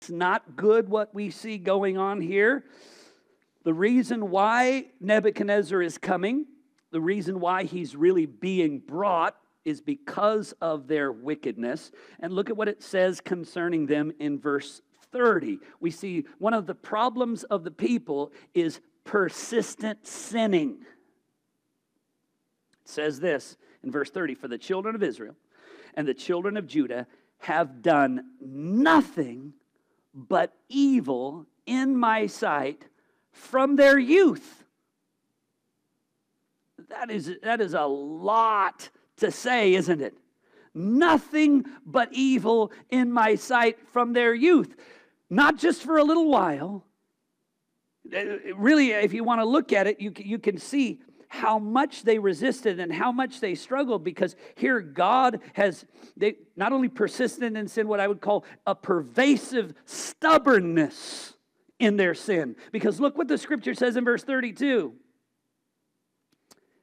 [0.00, 2.64] It's not good what we see going on here.
[3.64, 6.46] The reason why Nebuchadnezzar is coming
[6.96, 11.90] the reason why he's really being brought is because of their wickedness.
[12.20, 14.80] And look at what it says concerning them in verse
[15.16, 15.58] 30.
[15.80, 20.78] We see one of the problems of the people is persistent sinning.
[22.82, 25.36] It says this in verse 30 For the children of Israel
[25.94, 27.06] and the children of Judah
[27.38, 29.52] have done nothing
[30.14, 32.86] but evil in my sight
[33.32, 34.64] from their youth
[36.88, 40.16] that is, that is a lot to say, isn't it?
[40.74, 44.76] Nothing but evil in my sight from their youth.
[45.28, 46.84] Not just for a little while.
[48.14, 52.02] Uh, really, if you want to look at it, you, you can see how much
[52.02, 55.84] they resisted and how much they struggled because here God has
[56.16, 61.34] they not only persisted in sin, what I would call a pervasive stubbornness
[61.78, 62.56] in their sin.
[62.72, 64.94] Because look what the scripture says in verse 32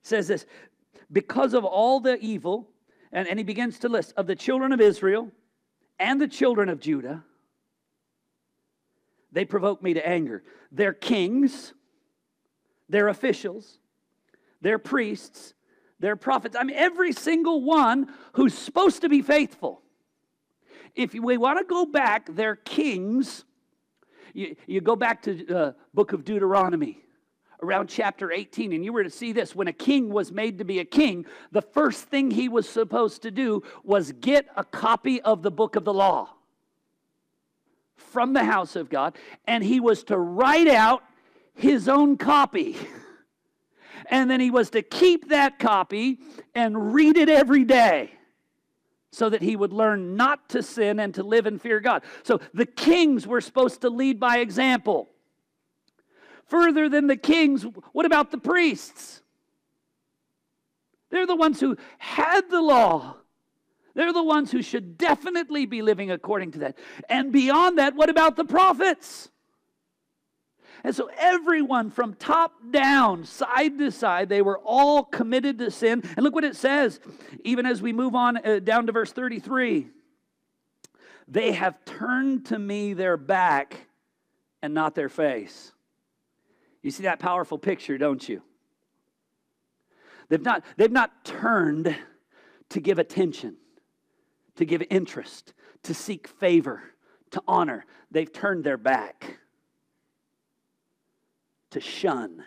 [0.04, 0.46] says this
[1.12, 2.70] because of all the evil,
[3.12, 5.32] and, and he begins to list of the children of Israel
[6.00, 7.24] and the children of Judah,
[9.34, 10.44] they provoke me to anger.
[10.72, 11.74] Their kings,
[12.88, 13.80] their officials,
[14.62, 15.54] their priests,
[16.00, 16.56] their prophets.
[16.58, 19.82] I mean, every single one who's supposed to be faithful.
[20.96, 23.44] If we want to go back, their kings,
[24.34, 27.00] you, you go back to the uh, book of Deuteronomy
[27.64, 30.66] around chapter 18, and you were to see this when a king was made to
[30.66, 35.22] be a king, the first thing he was supposed to do was get a copy
[35.22, 36.33] of the book of the law
[38.12, 41.04] from the house of God, and he was to write out
[41.54, 42.78] his own copy.
[44.10, 46.20] And then he was to keep that copy
[46.54, 48.12] and read it every day
[49.14, 52.04] so that he would learn not to sin and to live and fear God.
[52.24, 55.10] So the kings were supposed to lead by example.
[56.48, 59.22] Further than the kings, what about the priests?
[61.12, 63.18] They're the ones who had the law.
[63.96, 66.78] They're the ones who should definitely be living according to that.
[67.10, 69.30] And beyond that, what about the prophets?
[70.84, 76.04] And so, everyone from top down, side to side, they were all committed to sin.
[76.18, 77.00] And look what it says,
[77.46, 79.88] even as we move on uh, down to verse 33
[81.28, 83.88] they have turned to me their back
[84.62, 85.72] and not their face.
[86.82, 88.42] You see that powerful picture, don't you?
[90.30, 91.96] They've not, they've not turned
[92.70, 93.56] to give attention,
[94.56, 96.84] to give interest, to seek favor,
[97.32, 97.86] to honor.
[98.12, 99.38] They've turned their back
[101.72, 102.44] to shun,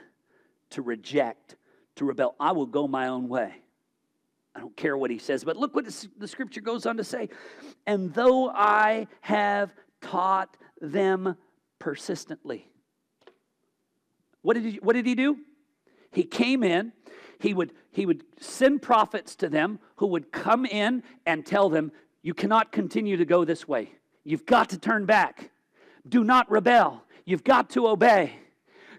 [0.70, 1.56] to reject,
[1.96, 2.36] to rebel.
[2.38, 3.62] I will go my own way.
[4.54, 7.28] I don't care what he says, but look what the scripture goes on to say.
[7.86, 11.36] And though I have taught them
[11.78, 12.70] persistently,
[14.40, 15.36] what did he, what did he do?
[16.12, 16.92] He came in,
[17.38, 21.92] he would, he would send prophets to them who would come in and tell them,
[22.22, 23.92] You cannot continue to go this way.
[24.24, 25.50] You've got to turn back.
[26.08, 27.02] Do not rebel.
[27.24, 28.32] You've got to obey.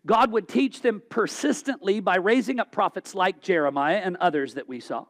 [0.06, 4.80] God would teach them persistently by raising up prophets like Jeremiah and others that we
[4.80, 5.06] saw.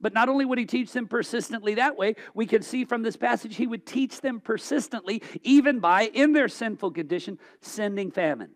[0.00, 3.16] But not only would he teach them persistently that way, we can see from this
[3.16, 8.54] passage he would teach them persistently, even by, in their sinful condition, sending famine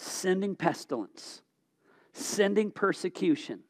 [0.00, 1.42] sending pestilence,
[2.12, 3.60] sending persecution,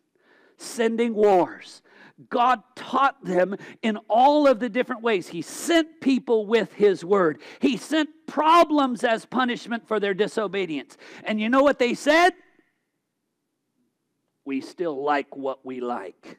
[0.57, 1.83] sending wars.
[2.29, 5.29] God taught them in all of the different ways.
[5.29, 10.97] He sent people with His word, He sent problems as punishment for their disobedience.
[11.25, 12.31] And you know what they said?
[14.45, 16.39] We still like what we like,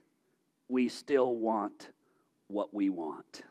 [0.67, 1.89] we still want
[2.47, 3.43] what we want.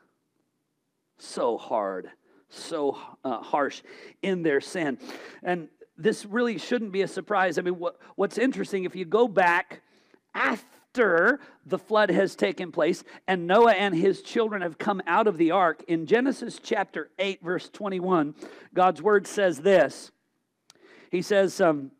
[1.18, 2.10] So hard,
[2.48, 3.82] so uh, harsh
[4.22, 4.98] in their sin.
[5.42, 5.68] And
[6.02, 7.58] this really shouldn't be a surprise.
[7.58, 9.82] I mean, what, what's interesting, if you go back
[10.34, 15.36] after the flood has taken place and Noah and his children have come out of
[15.36, 18.34] the ark, in Genesis chapter 8, verse 21,
[18.74, 20.10] God's word says this.
[21.10, 21.90] He says, um,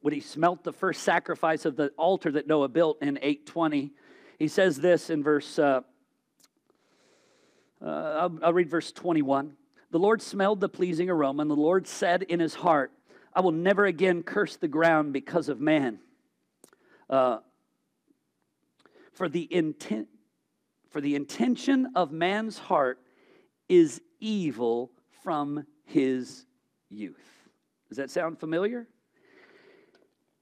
[0.00, 3.92] when he smelt the first sacrifice of the altar that Noah built in 820,
[4.38, 5.80] he says this in verse, uh,
[7.80, 9.54] uh, I'll, I'll read verse 21.
[9.90, 12.92] The Lord smelled the pleasing aroma, and the Lord said in his heart,
[13.34, 15.98] I will never again curse the ground because of man.
[17.10, 17.38] Uh,
[19.12, 20.08] for the intent
[20.90, 23.00] for the intention of man's heart
[23.68, 24.92] is evil
[25.24, 26.46] from his
[26.88, 27.48] youth.
[27.88, 28.86] Does that sound familiar?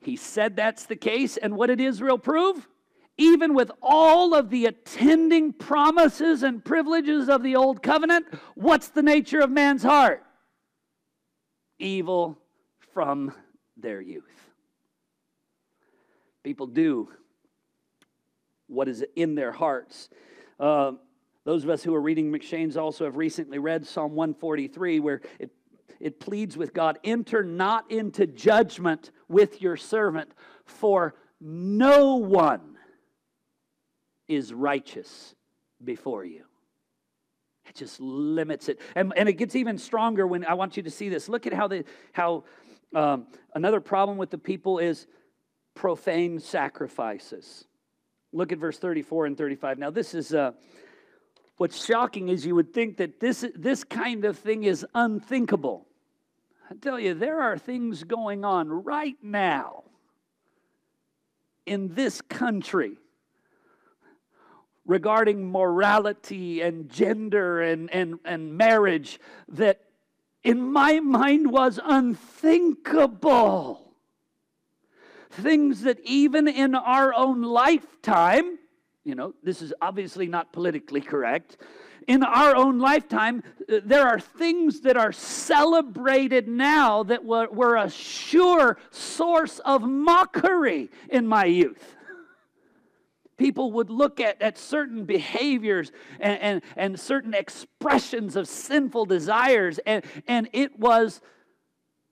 [0.03, 2.69] He said that's the case, and what did Israel prove?
[3.17, 9.03] Even with all of the attending promises and privileges of the old covenant, what's the
[9.03, 10.23] nature of man's heart?
[11.79, 12.42] Evil
[12.93, 13.33] from
[13.77, 14.25] their youth.
[16.43, 17.09] People do
[18.67, 20.09] what is in their hearts.
[20.59, 20.93] Uh,
[21.45, 25.51] those of us who are reading M'Cheyne's also have recently read Psalm 143, where it,
[26.01, 30.33] it pleads with God enter not into judgment with your servant,
[30.65, 32.77] for no one
[34.29, 35.35] is righteous
[35.83, 36.45] before you.
[37.67, 38.81] It just limits it.
[38.95, 41.29] And, and it gets even stronger when I want you to see this.
[41.29, 42.45] Look at how, the, how
[42.95, 45.07] um, another problem with the people is
[45.75, 47.65] profane sacrifices.
[48.33, 49.79] Look at verse 34 and 35.
[49.79, 50.53] Now, this is uh,
[51.57, 55.87] what's shocking is you would think that this, this kind of thing is unthinkable.
[56.71, 59.85] I tell you, there are things going on right now
[61.67, 62.97] in this country
[64.85, 69.81] regarding morality and gender and, and, and marriage that
[70.45, 73.79] in my mind was unthinkable.
[75.31, 78.59] Things that even in our own lifetime,
[79.05, 81.57] you know, this is obviously not politically correct.
[82.09, 87.77] In our own lifetime, uh, there are things that are celebrated now that were, were
[87.77, 91.97] a sure source of mockery in my youth
[93.43, 95.91] people would look at, at certain behaviors
[96.21, 101.21] and, and, and certain expressions of sinful desires, and, and it was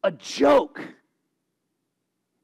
[0.02, 0.82] a joke.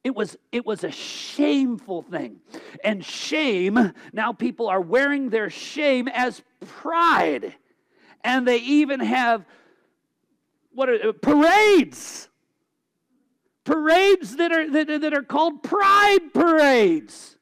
[0.05, 2.37] It was, it was a shameful thing.
[2.85, 7.57] And shame, now people are wearing their shame as pride.
[8.23, 9.45] And they even have
[10.73, 12.29] what are parades.
[13.65, 17.36] Parades that are, that, that are called pride parades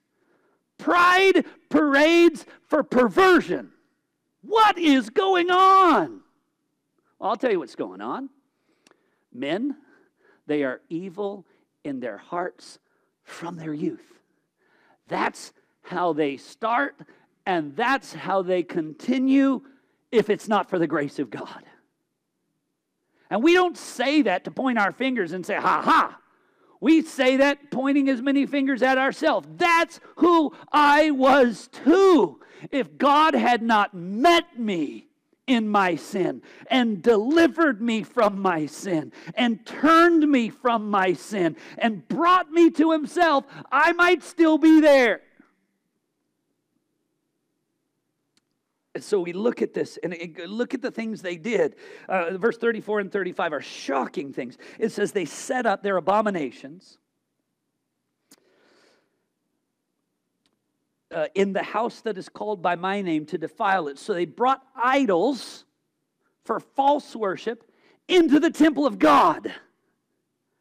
[0.79, 3.71] pride parades for perversion.
[4.43, 6.21] What is going on?
[7.19, 8.29] Well, I'll tell you what's going on.
[9.33, 9.77] Men,
[10.47, 11.47] they are evil
[11.85, 12.79] in their hearts
[13.23, 14.21] from their youth.
[15.09, 15.53] That's
[15.83, 16.97] how they start,
[17.47, 19.63] and that's how they continue
[20.13, 21.65] if it's not for the grace of God.
[23.31, 26.19] And we don't say that to point our fingers and say, ha ha,
[26.85, 29.49] we say that pointing as many fingers at ourselves.
[29.57, 32.43] That's who I was too.
[32.71, 35.07] If God had not met me
[35.47, 41.57] in my sin and delivered me from my sin and turned me from my sin
[41.79, 45.23] and brought me to Himself, I might still be there.
[49.01, 50.17] So we look at this and
[50.47, 51.77] look at the things they did.
[52.09, 54.57] Uh, verse 34 and 35 are shocking things.
[54.79, 56.99] It says they set up their abominations
[61.11, 63.99] uh, in the house that is called by my name to defile it.
[63.99, 65.65] So they brought idols
[66.45, 67.71] for false worship
[68.07, 69.53] into the temple of God.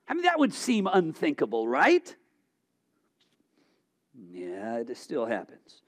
[0.08, 2.16] I mean, that would seem unthinkable, right?
[4.32, 5.83] Yeah, it still happens.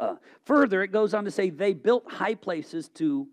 [0.00, 3.28] Uh, further, it goes on to say they built high places to,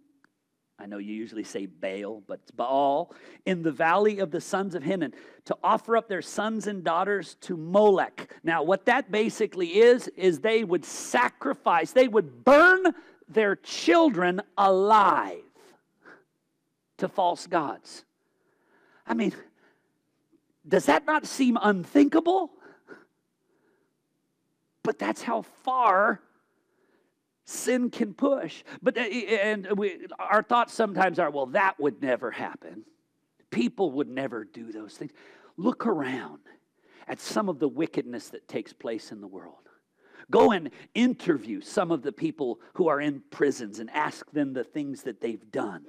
[0.78, 3.16] I know you usually say Baal, but it's Baal,
[3.46, 5.14] in the valley of the sons of Hinnom
[5.46, 8.36] to offer up their sons and daughters to Molech.
[8.44, 12.94] Now, what that basically is, is they would sacrifice, they would burn
[13.30, 15.44] their children alive
[16.98, 18.04] to false gods.
[19.08, 19.34] I mean,
[20.68, 22.52] does that not seem unthinkable?
[24.84, 26.22] But that's how far
[27.48, 28.64] sin can push.
[28.82, 32.84] But uh, and we, our thoughts sometimes are, well, that would never happen.
[33.50, 35.12] People would never do those things.
[35.56, 36.40] Look around
[37.08, 39.56] at some of the wickedness that takes place in the world.
[40.30, 44.66] Go and interview some of the people who are in prisons and ask them the
[44.66, 45.86] things that they've done.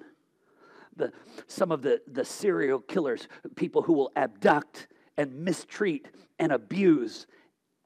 [0.96, 1.12] The,
[1.48, 4.86] some of the, the serial killers, people who will abduct
[5.16, 6.06] and mistreat
[6.38, 7.26] and abuse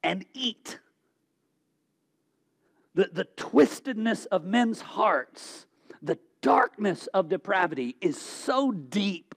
[0.03, 0.79] and eat
[2.95, 5.67] the, the twistedness of men's hearts,
[6.03, 9.35] the darkness of depravity is so deep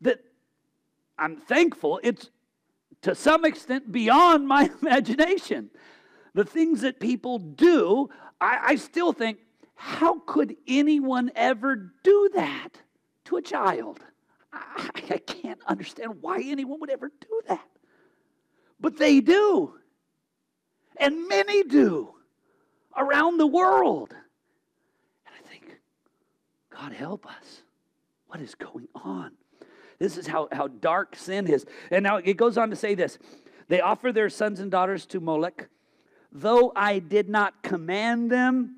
[0.00, 0.20] that
[1.18, 2.30] I'm thankful it's
[3.02, 5.70] to some extent beyond my imagination.
[6.34, 9.38] The things that people do, I, I still think,
[9.74, 12.70] how could anyone ever do that
[13.24, 14.00] to a child?
[14.52, 17.66] I, I can't understand why anyone would ever do that.
[18.78, 19.74] But they do.
[20.98, 22.15] And many do
[22.96, 24.12] around the world.
[24.12, 25.78] And I think,
[26.70, 27.62] God help us.
[28.28, 29.32] What is going on?
[29.98, 31.64] This is how, how dark sin is.
[31.90, 33.18] And now it goes on to say this
[33.68, 35.68] they offer their sons and daughters to Moloch,
[36.30, 38.76] though I did not command them.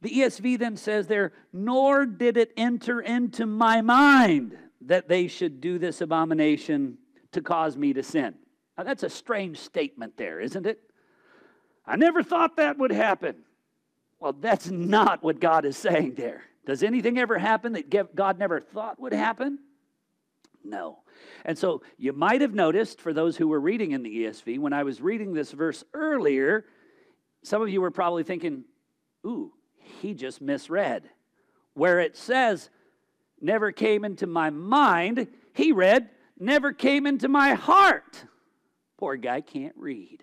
[0.00, 5.60] The ESV then says there, nor did it enter into my mind that they should
[5.60, 6.98] do this abomination
[7.32, 8.34] to cause me to sin.
[8.76, 10.80] Now, that's a strange statement there, isn't it?
[11.88, 13.36] I never thought that would happen.
[14.20, 16.42] Well, that's not what God is saying there.
[16.66, 19.58] Does anything ever happen that God never thought would happen?
[20.62, 20.98] No.
[21.46, 24.74] And so you might have noticed, for those who were reading in the ESV, when
[24.74, 26.66] I was reading this verse earlier,
[27.42, 28.64] some of you were probably thinking,
[29.24, 31.08] ooh, he just misread.
[31.72, 32.68] Where it says,
[33.40, 38.24] never came into my mind, he read, never came into my heart.
[38.98, 40.22] Poor guy can't read.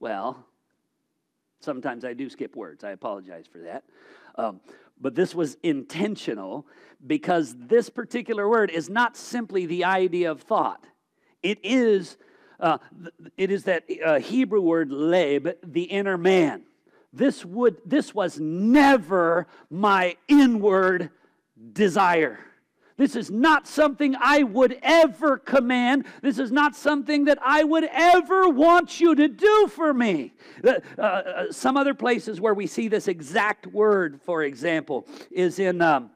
[0.00, 0.46] Well,
[1.60, 2.84] Sometimes I do skip words.
[2.84, 3.84] I apologize for that.
[4.36, 4.60] Um,
[5.00, 6.66] but this was intentional
[7.06, 10.84] because this particular word is not simply the idea of thought.
[11.42, 12.16] It is,
[12.58, 12.78] uh,
[13.36, 16.62] it is that uh, Hebrew word leb, the inner man.
[17.12, 21.10] This would, this was never my inward
[21.72, 22.38] desire.
[22.98, 26.04] This is not something I would ever command.
[26.20, 30.34] This is not something that I would ever want you to do for me.
[30.62, 35.80] Uh, uh, some other places where we see this exact word, for example, is in
[35.80, 36.10] um,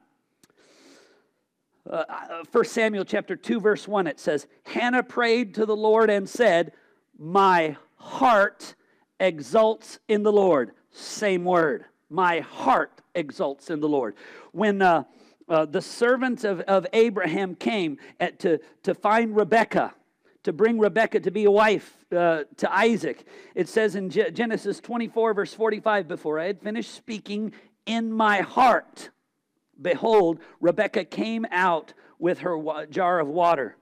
[1.89, 2.03] uh,
[2.51, 4.05] 1 uh, Samuel chapter 2, verse 1.
[4.05, 6.73] It says, Hannah prayed to the Lord and said,
[7.17, 8.75] My heart
[9.21, 10.71] exults in the Lord.
[10.91, 11.85] Same word.
[12.09, 14.15] My heart exults in the Lord.
[14.51, 15.03] When uh,
[15.49, 19.93] uh, the servants of, of Abraham came at, to, to find Rebekah,
[20.43, 23.25] to bring Rebekah to be a wife uh, to Isaac.
[23.55, 27.53] It says in G- Genesis 24, verse 45, before I had finished speaking,
[27.85, 29.09] in my heart,
[29.81, 33.75] behold, Rebekah came out with her wa- jar of water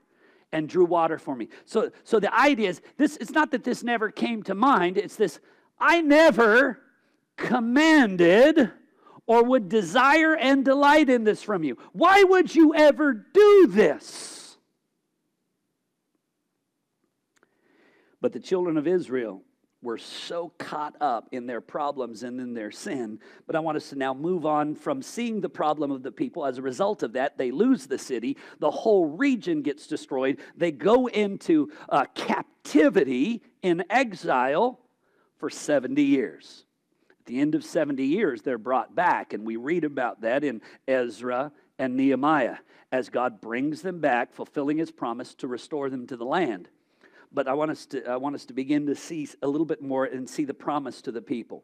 [0.52, 1.50] and drew water for me.
[1.66, 5.16] So, so the idea is this it's not that this never came to mind, it's
[5.16, 5.40] this
[5.80, 6.82] I never
[7.38, 8.72] commanded
[9.32, 11.78] or would desire and delight in this from you.
[11.94, 14.58] Why would you ever do this?
[18.20, 19.42] But the children of Israel
[19.82, 23.20] were so caught up in their problems and in their sin.
[23.48, 26.46] But I want us to now move on from seeing the problem of the people.
[26.46, 30.42] As a result of that, they lose the city, the whole region gets destroyed.
[30.58, 34.82] They go into uh, captivity in exile
[35.38, 36.66] for 70 years.
[37.32, 41.54] The end of 70 years, they're brought back, and we read about that in Ezra
[41.80, 42.58] and Nehemiah
[42.92, 46.68] as God brings them back, fulfilling his promise to restore them to the land.
[47.32, 49.82] But I want us to, I want us to begin to see a little bit
[49.82, 51.64] more and see the promise to the people.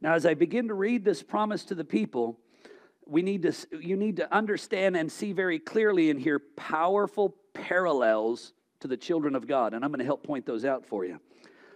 [0.00, 2.40] Now, as I begin to read this promise to the people,
[3.06, 8.54] we need to, you need to understand and see very clearly and hear powerful parallels
[8.80, 9.72] to the children of God.
[9.72, 11.20] And I'm going to help point those out for you.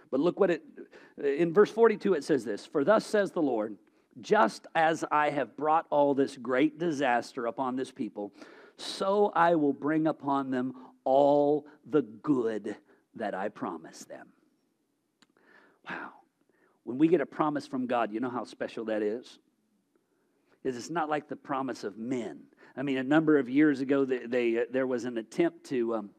[0.09, 0.63] But look what it,
[1.23, 3.77] in verse 42, it says this For thus says the Lord,
[4.19, 8.33] just as I have brought all this great disaster upon this people,
[8.77, 12.75] so I will bring upon them all the good
[13.15, 14.27] that I promised them.
[15.89, 16.11] Wow.
[16.83, 19.39] When we get a promise from God, you know how special that is?
[20.63, 22.41] Is it's not like the promise of men.
[22.75, 26.09] I mean, a number of years ago, they, they there was an attempt to um,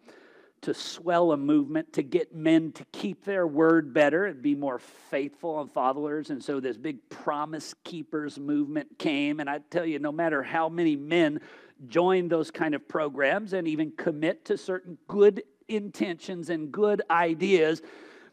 [0.62, 4.78] to swell a movement to get men to keep their word better and be more
[4.78, 6.30] faithful and followers.
[6.30, 9.40] And so this big promise keepers movement came.
[9.40, 11.40] And I tell you, no matter how many men
[11.88, 17.82] join those kind of programs and even commit to certain good intentions and good ideas,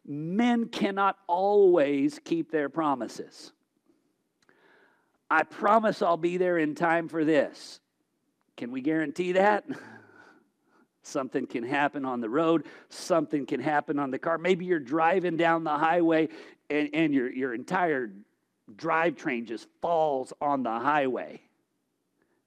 [0.05, 3.53] men cannot always keep their promises.
[5.31, 7.79] I promise I'll be there in time for this.
[8.55, 9.65] Can we guarantee that?
[11.09, 14.37] Something can happen on the road, something can happen on the car.
[14.37, 16.29] Maybe you're driving down the highway
[16.69, 18.11] and, and your, your entire
[18.75, 21.41] drivetrain just falls on the highway.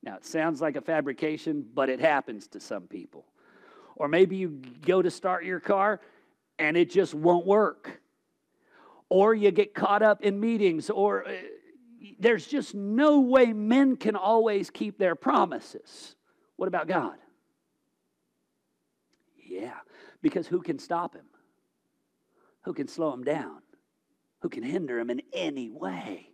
[0.02, 3.24] Now, it sounds like a fabrication, but it happens to some people.
[3.96, 6.00] Or maybe you go to start your car
[6.58, 8.00] and it just won't work.
[9.08, 11.32] Or you get caught up in meetings, or uh,
[12.18, 16.16] there's just no way men can always keep their promises.
[16.56, 17.16] What about God?
[19.52, 19.74] Yeah,
[20.22, 21.26] because who can stop him?
[22.62, 23.58] Who can slow him down?
[24.40, 26.30] Who can hinder him in any way?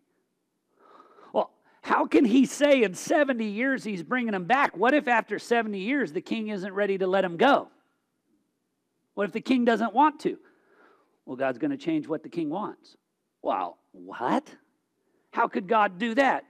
[1.32, 1.50] Well,
[1.82, 4.76] how can he say in 70 years he's bringing him back?
[4.76, 7.68] What if after 70 years the king isn't ready to let him go?
[9.14, 10.38] What if the king doesn't want to?
[11.26, 12.96] Well, God's going to change what the king wants.
[13.42, 14.48] Well, what?
[15.32, 16.44] How could God do that?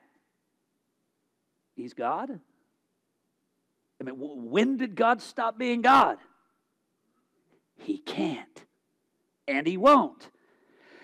[1.77, 2.29] He's God.
[4.01, 6.19] I mean, when did God stop being God?
[7.79, 8.65] He can't,
[9.47, 10.31] and he won't.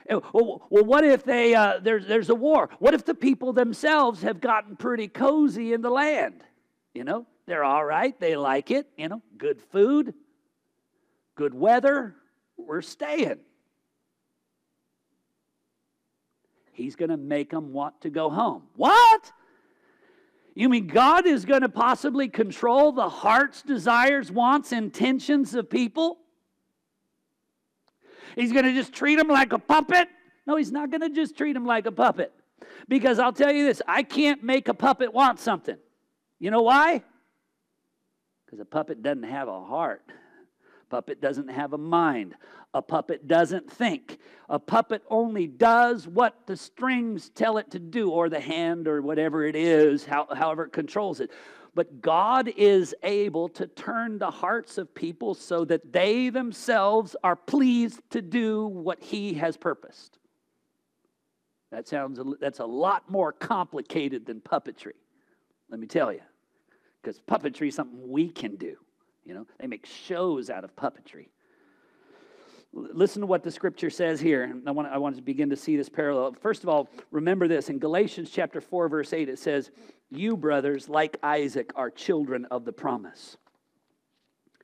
[0.08, 2.68] Uh, well, what if they uh, there's there's a war?
[2.78, 6.44] What if the people themselves have gotten pretty cozy in the land?
[6.92, 8.18] You know, they're all right.
[8.20, 8.86] They like it.
[8.98, 10.14] You know, good food,
[11.34, 12.14] good weather.
[12.56, 13.38] We're staying.
[16.72, 18.64] He's going to make them want to go home.
[18.76, 19.32] What?
[20.54, 26.18] You mean God is going to possibly control the heart's desires, wants, intentions of people?
[28.36, 30.08] He's going to just treat them like a puppet?
[30.46, 32.32] No, he's not going to just treat them like a puppet.
[32.88, 35.76] Because I'll tell you this I can't make a puppet want something.
[36.38, 37.02] You know why?
[38.44, 40.02] Because a puppet doesn't have a heart.
[40.84, 42.34] A puppet doesn't have a mind.
[42.74, 44.18] A puppet doesn't think.
[44.50, 49.00] A puppet only does what the strings tell it to do, or the hand, or
[49.00, 51.30] whatever it is, how, however it controls it.
[51.74, 57.34] But God is able to turn the hearts of people so that they themselves are
[57.34, 60.18] pleased to do what He has purposed.
[61.70, 64.92] That sounds that's a lot more complicated than puppetry.
[65.70, 66.20] Let me tell you.
[67.02, 68.76] Because puppetry is something we can do.
[69.24, 71.28] You know, they make shows out of puppetry.
[72.72, 74.52] Listen to what the scripture says here.
[74.66, 76.34] I want, I want to begin to see this parallel.
[76.40, 77.68] First of all, remember this.
[77.68, 79.70] In Galatians chapter 4, verse 8, it says,
[80.10, 83.36] You, brothers, like Isaac, are children of the promise.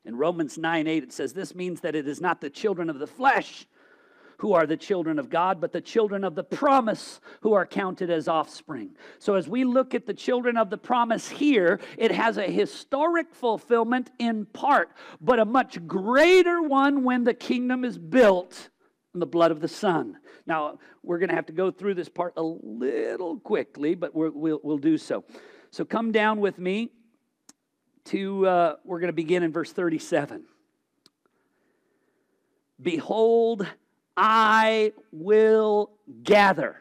[0.05, 2.99] In Romans 9 8, it says, This means that it is not the children of
[2.99, 3.67] the flesh
[4.41, 8.09] who are the children of God, but the children of the promise who are counted
[8.09, 8.91] as offspring.
[9.19, 13.35] So, as we look at the children of the promise here, it has a historic
[13.35, 18.71] fulfillment in part, but a much greater one when the kingdom is built
[19.13, 20.17] in the blood of the Son.
[20.47, 24.31] Now, we're going to have to go through this part a little quickly, but we
[24.31, 25.23] will we'll do so.
[25.71, 26.93] So, come down with me
[28.07, 30.45] to, uh, we're going to begin in verse 37.
[32.81, 33.67] Behold,
[34.23, 35.93] I will
[36.23, 36.77] gather.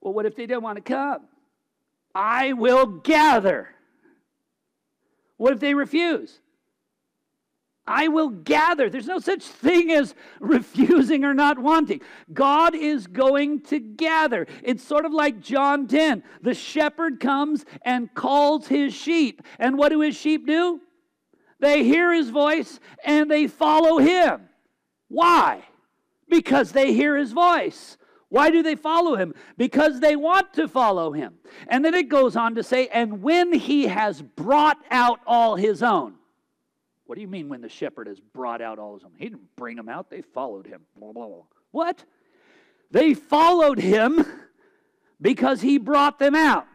[0.00, 1.28] Well, what if they don't want to come?
[2.12, 3.68] I will gather.
[5.36, 6.40] What if they refuse?
[7.86, 8.90] I will gather.
[8.90, 12.00] There's no such thing as refusing or not wanting.
[12.32, 14.48] God is going to gather.
[14.64, 16.24] It's sort of like John 10.
[16.42, 19.40] The shepherd comes and calls his sheep.
[19.60, 20.80] And what do his sheep do?
[21.60, 24.48] They hear his voice and they follow him.
[25.14, 25.62] Why?
[26.28, 27.96] Because they hear his voice.
[28.30, 29.32] Why do they follow him?
[29.56, 31.34] Because they want to follow him.
[31.68, 35.84] And then it goes on to say, and when he has brought out all his
[35.84, 36.14] own.
[37.06, 39.12] What do you mean when the shepherd has brought out all his own?
[39.16, 40.80] He didn't bring them out, they followed him.
[40.96, 41.44] Blah, blah, blah.
[41.70, 42.04] What?
[42.90, 44.26] They followed him
[45.20, 46.66] because he brought them out.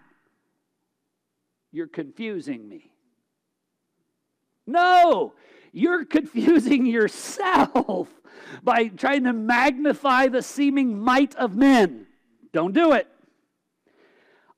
[1.74, 2.94] You're confusing me.
[4.66, 5.34] No,
[5.72, 8.08] you're confusing yourself
[8.64, 12.08] by trying to magnify the seeming might of men.
[12.52, 13.08] Don't do it.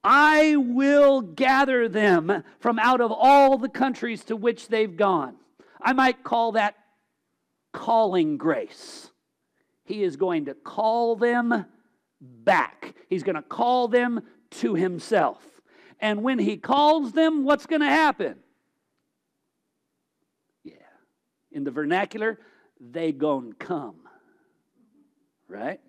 [0.04, 5.36] I will gather them from out of all the countries to which they've gone.
[5.80, 6.76] I might call that
[7.72, 9.12] calling grace.
[9.86, 11.66] He is going to call them
[12.20, 15.44] back, He's going to call them to Himself.
[16.00, 18.38] And when He calls them, what's going to happen?
[20.64, 20.74] Yeah.
[21.52, 22.40] In the vernacular,
[22.80, 23.96] they gon' come.
[25.48, 25.80] Right?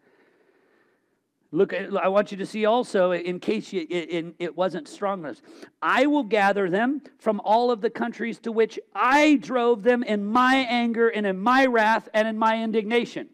[1.55, 5.43] Look, I want you to see also, in case you, it, it wasn't strong enough,
[5.83, 10.25] I will gather them from all of the countries to which I drove them in
[10.25, 13.29] my anger and in my wrath and in my indignation.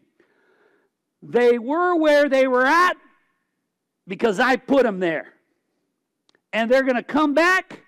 [1.23, 2.97] They were where they were at
[4.05, 5.33] because I put them there.
[6.51, 7.83] And they're going to come back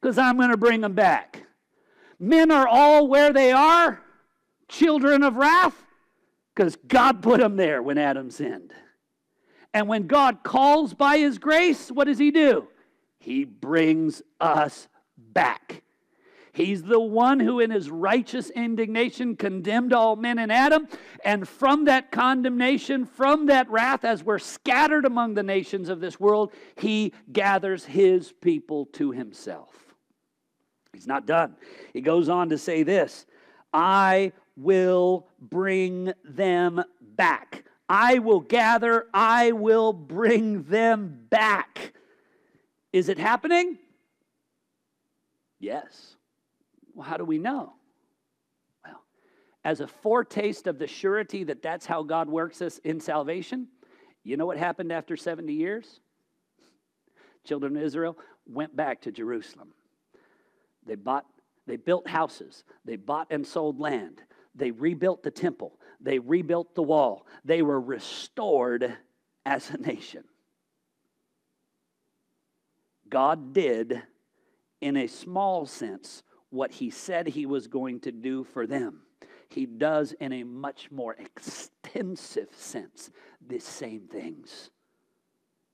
[0.00, 1.44] because I'm going to bring them back.
[2.22, 4.00] Men are all where they are,
[4.68, 5.74] children of wrath,
[6.54, 8.72] because God put them there when Adam sinned.
[9.74, 12.68] And when God calls by his grace, what does he do?
[13.18, 14.86] He brings us
[15.18, 15.82] back.
[16.52, 20.86] He's the one who, in his righteous indignation, condemned all men in Adam.
[21.24, 26.20] And from that condemnation, from that wrath, as we're scattered among the nations of this
[26.20, 29.81] world, he gathers his people to himself.
[30.92, 31.56] He's not done.
[31.92, 33.26] He goes on to say this
[33.72, 37.64] I will bring them back.
[37.88, 41.92] I will gather, I will bring them back.
[42.92, 43.78] Is it happening?
[45.60, 46.16] Yes.
[46.94, 47.72] Well, how do we know?
[48.84, 49.02] Well,
[49.64, 53.68] as a foretaste of the surety that that's how God works us in salvation,
[54.24, 56.00] you know what happened after 70 years?
[57.44, 58.16] Children of Israel
[58.46, 59.72] went back to Jerusalem.
[60.86, 61.26] They bought,
[61.66, 64.22] they built houses, they bought and sold land,
[64.54, 68.96] they rebuilt the temple, they rebuilt the wall, they were restored
[69.46, 70.24] as a nation.
[73.08, 74.02] God did,
[74.80, 79.02] in a small sense, what he said he was going to do for them.
[79.48, 83.10] He does, in a much more extensive sense,
[83.46, 84.70] the same things,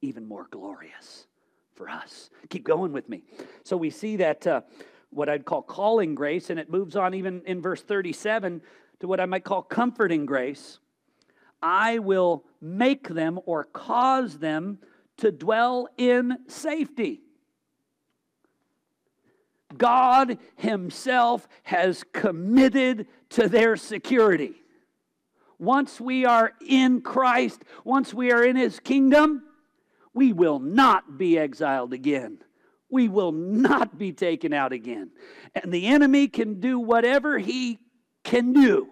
[0.03, 1.27] even more glorious
[1.75, 2.29] for us.
[2.49, 3.23] Keep going with me.
[3.63, 4.63] So we see that uh,
[5.11, 8.61] what I'd call calling grace, and it moves on even in verse 37
[9.01, 10.79] to what I might call comforting grace.
[11.63, 14.79] I will make them or cause them
[15.19, 17.21] to dwell in safety.
[19.77, 24.55] God Himself has committed to their security.
[25.59, 29.43] Once we are in Christ, once we are in His kingdom,
[30.15, 32.39] we will not be exiled again.
[32.91, 35.11] We will not be taken out again.
[35.55, 37.79] And the enemy can do whatever he
[38.25, 38.89] can do,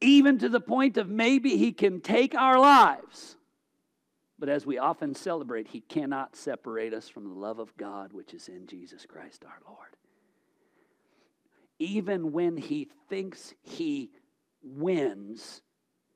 [0.00, 3.36] even to the point of maybe he can take our lives.
[4.38, 8.34] But as we often celebrate, he cannot separate us from the love of God which
[8.34, 9.96] is in Jesus Christ our Lord.
[11.78, 14.10] Even when he thinks he
[14.62, 15.62] wins,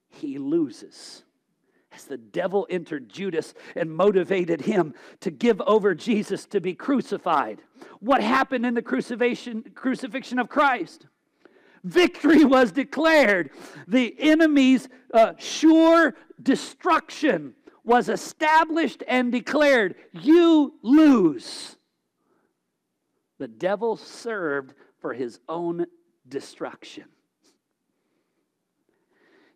[0.08, 1.24] he loses.
[1.92, 7.62] As the devil entered Judas and motivated him to give over Jesus to be crucified.
[8.00, 11.06] What happened in the crucifixion, crucifixion of Christ?
[11.84, 13.50] Victory was declared.
[13.86, 21.76] The enemy's uh, sure destruction was established and declared, you lose.
[23.38, 25.86] The devil served for his own
[26.28, 27.04] destruction.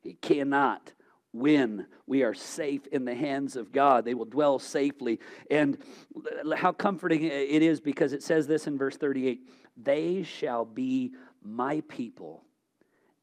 [0.00, 0.92] He cannot
[1.32, 1.86] win.
[2.06, 4.04] We are safe in the hands of God.
[4.04, 5.20] They will dwell safely.
[5.50, 5.78] And
[6.56, 11.12] how comforting it is because it says this in verse 38 They shall be
[11.42, 12.44] my people,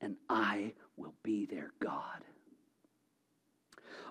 [0.02, 2.24] and I will be their God.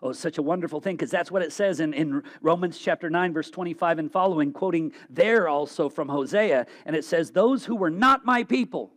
[0.00, 3.32] Oh, such a wonderful thing because that's what it says in, in Romans chapter 9,
[3.32, 6.66] verse 25 and following, quoting there also from Hosea.
[6.86, 8.92] And it says, Those who were not my people,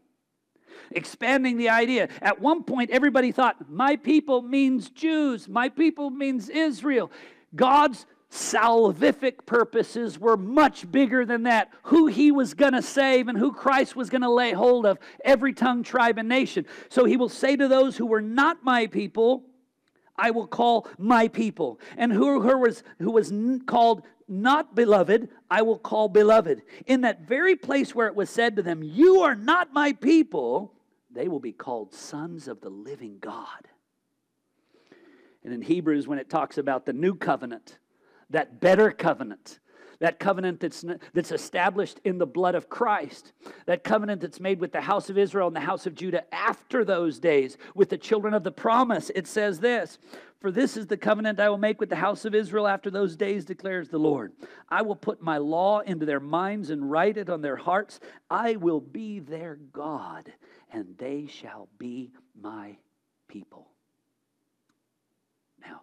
[0.92, 2.10] expanding the idea.
[2.22, 7.12] At one point, everybody thought, My people means Jews, my people means Israel.
[7.56, 11.70] God's salvific purposes were much bigger than that.
[11.84, 14.98] Who he was going to save and who Christ was going to lay hold of,
[15.26, 16.66] every tongue, tribe, and nation.
[16.90, 19.44] So he will say to those who were not my people,
[20.16, 21.80] I will call my people.
[21.98, 23.34] And who, who was, who was
[23.66, 26.62] called not beloved, I will call beloved.
[26.88, 30.74] In that very place where it was said to them, You are not my people,
[31.12, 33.68] they will be called sons of the living God.
[35.44, 37.80] And in Hebrews, when it talks about the new covenant,
[38.30, 39.60] that better covenant,
[40.02, 40.84] that covenant that's,
[41.14, 43.34] that's established in the blood of Christ,
[43.68, 46.84] that covenant that's made with the house of Israel and the house of Judah after
[46.84, 49.12] those days, with the children of the promise.
[49.14, 50.00] It says this
[50.40, 53.16] For this is the covenant I will make with the house of Israel after those
[53.16, 54.34] days, declares the Lord.
[54.70, 58.00] I will put my law into their minds and write it on their hearts.
[58.28, 60.34] I will be their God,
[60.74, 62.76] and they shall be my
[63.28, 63.68] people.
[65.62, 65.82] Now,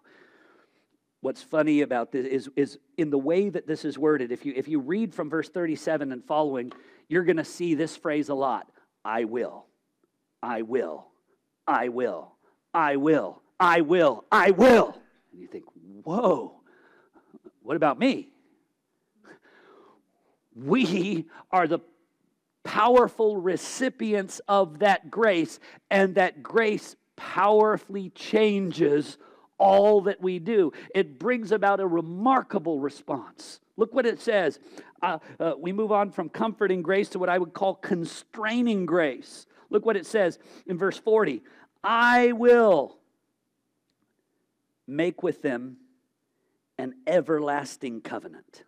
[1.21, 4.31] what's funny about this is, is in the way that this is worded.
[4.31, 6.71] If you, if you read from verse 37 and following,
[7.07, 8.67] you're going to see this phrase a lot
[9.03, 9.65] I will,
[10.41, 11.07] I will,
[11.67, 12.33] I will,
[12.73, 14.95] I will, I will, I will.
[15.31, 15.65] And you think,
[16.03, 16.61] whoa,
[17.61, 18.29] what about me?
[20.55, 21.79] We are the
[22.65, 25.59] powerful recipients of that grace,
[25.89, 29.17] and that grace powerfully changes
[29.59, 30.71] all that we do.
[30.95, 33.59] It brings about a remarkable response.
[33.77, 34.59] Look what it says.
[35.01, 39.45] Uh, uh, we move on from comforting grace to what I would call constraining grace.
[39.69, 41.43] Look what it says in verse 40
[41.83, 42.97] I will
[44.87, 45.77] make with them
[46.77, 48.63] an everlasting covenant.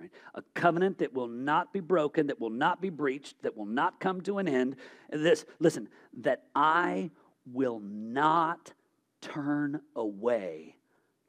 [0.00, 0.10] Right?
[0.34, 4.00] A covenant that will not be broken, that will not be breached, that will not
[4.00, 4.76] come to an end.
[5.10, 5.88] This, listen,
[6.20, 7.10] that I
[7.46, 8.72] will not
[9.20, 10.76] turn away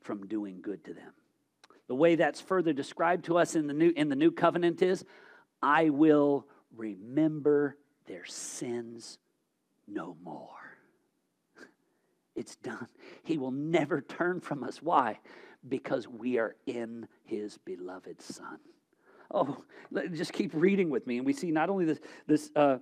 [0.02, 1.14] from doing good to them.
[1.88, 5.04] The way that's further described to us in the new, in the new covenant is
[5.62, 7.78] I will remember
[8.08, 9.20] their sins
[9.88, 10.48] no more.
[12.34, 12.88] It's done.
[13.24, 14.82] He will never turn from us.
[14.82, 15.20] Why?
[15.68, 18.58] Because we are in his beloved Son.
[19.30, 19.64] Oh,
[20.14, 21.18] just keep reading with me.
[21.18, 22.78] And we see not only this, this uh,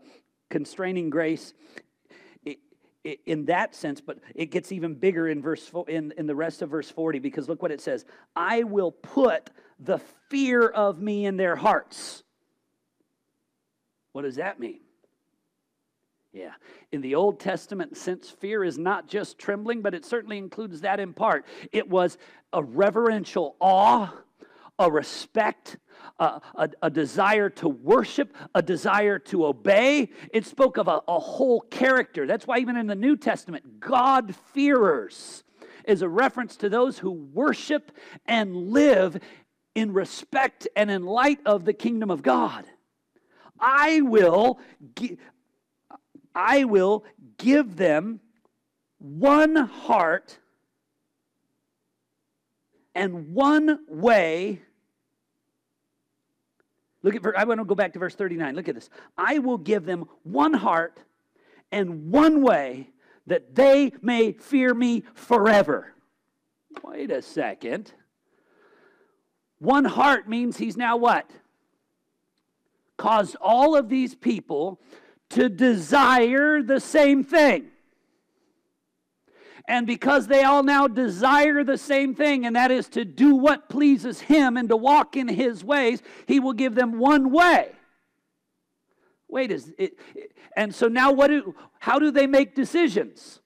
[0.49, 1.55] constraining grace
[3.25, 6.69] in that sense, but it gets even bigger in verse in, in the rest of
[6.69, 8.05] verse 40 because look what it says.
[8.35, 9.49] I will put
[9.79, 9.99] the
[10.29, 12.23] fear of me in their hearts.
[14.11, 14.79] What does that mean?
[16.31, 16.51] Yeah.
[16.91, 20.99] In the Old Testament, since fear is not just trembling, but it certainly includes that
[20.99, 22.17] in part, it was
[22.53, 24.11] a reverential awe,
[24.79, 25.77] a respect,
[26.19, 30.09] a, a, a, desire to worship, a desire to obey.
[30.33, 32.25] It spoke of a, a whole character.
[32.25, 35.43] That's why, even in the New Testament, God-fearers
[35.85, 37.91] is a reference to those who worship
[38.25, 39.19] and live
[39.75, 42.65] in respect and in light of the kingdom of God.
[43.59, 44.59] I will,
[46.33, 47.03] I will
[47.37, 48.21] give them
[48.99, 50.39] one heart
[52.95, 54.61] and one way
[57.01, 58.55] Look at, I want to go back to verse 39.
[58.55, 58.89] Look at this.
[59.17, 60.99] I will give them one heart
[61.71, 62.89] and one way
[63.27, 65.93] that they may fear me forever.
[66.83, 67.93] Wait a second.
[69.59, 71.29] One heart means he's now what?
[72.97, 74.79] Caused all of these people
[75.29, 77.67] to desire the same thing.
[79.69, 83.69] And because they all now desire the same thing, and that is to do what
[83.69, 87.73] pleases Him and to walk in His ways, He will give them one way.
[89.27, 89.93] Wait, is it,
[90.57, 93.41] and so now what do how do they make decisions?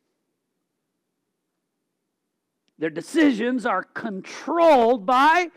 [2.80, 5.50] Their decisions are controlled by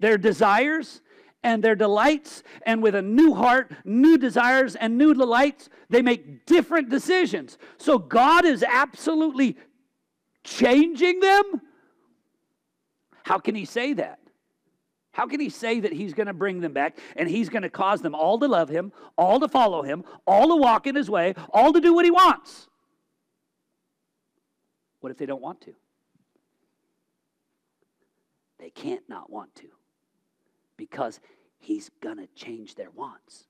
[0.00, 1.00] their desires
[1.42, 6.44] and their delights, and with a new heart, new desires, and new delights, they make
[6.44, 7.56] different decisions.
[7.78, 9.56] So God is absolutely
[10.44, 11.60] changing them?
[13.24, 14.20] How can he say that?
[15.12, 17.70] How can he say that he's going to bring them back and he's going to
[17.70, 21.08] cause them all to love him, all to follow him, all to walk in his
[21.08, 22.66] way, all to do what he wants?
[25.00, 25.74] What if they don't want to?
[28.58, 29.68] They can't not want to
[30.76, 31.20] because
[31.58, 33.44] he's going to change their wants.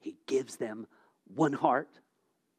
[0.00, 0.86] He gives them
[1.34, 2.00] one heart,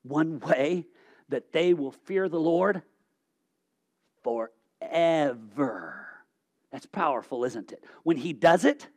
[0.04, 0.86] one way
[1.30, 2.82] that they will fear the Lord
[4.24, 6.08] forever.
[6.72, 7.84] That's powerful, isn't it?
[8.04, 8.88] When he does it,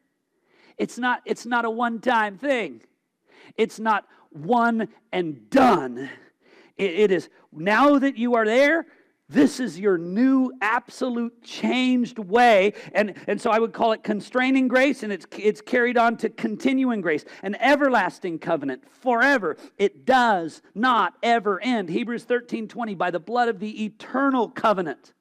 [0.78, 2.80] it's not, it's not a one time thing.
[3.56, 6.08] It's not one and done.
[6.76, 8.86] It, it is now that you are there,
[9.28, 12.74] this is your new, absolute, changed way.
[12.92, 16.28] And, and so I would call it constraining grace, and it's, it's carried on to
[16.28, 19.56] continuing grace, an everlasting covenant forever.
[19.78, 21.88] It does not ever end.
[21.88, 25.14] Hebrews 13 20, by the blood of the eternal covenant.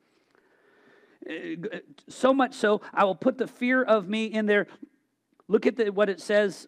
[1.30, 1.78] Uh,
[2.10, 4.68] so much so, I will put the fear of me in there.
[5.48, 6.68] Look at the, what it says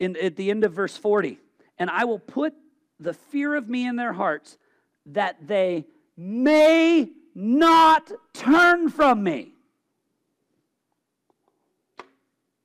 [0.00, 1.38] in, at the end of verse 40.
[1.78, 2.54] And I will put
[3.00, 4.58] the fear of me in their hearts
[5.06, 5.86] that they
[6.16, 9.54] may not turn from me.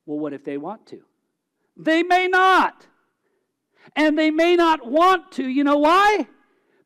[0.06, 1.02] Well, what if they want to?
[1.78, 2.86] They may not.
[3.96, 5.48] And they may not want to.
[5.48, 6.28] You know why?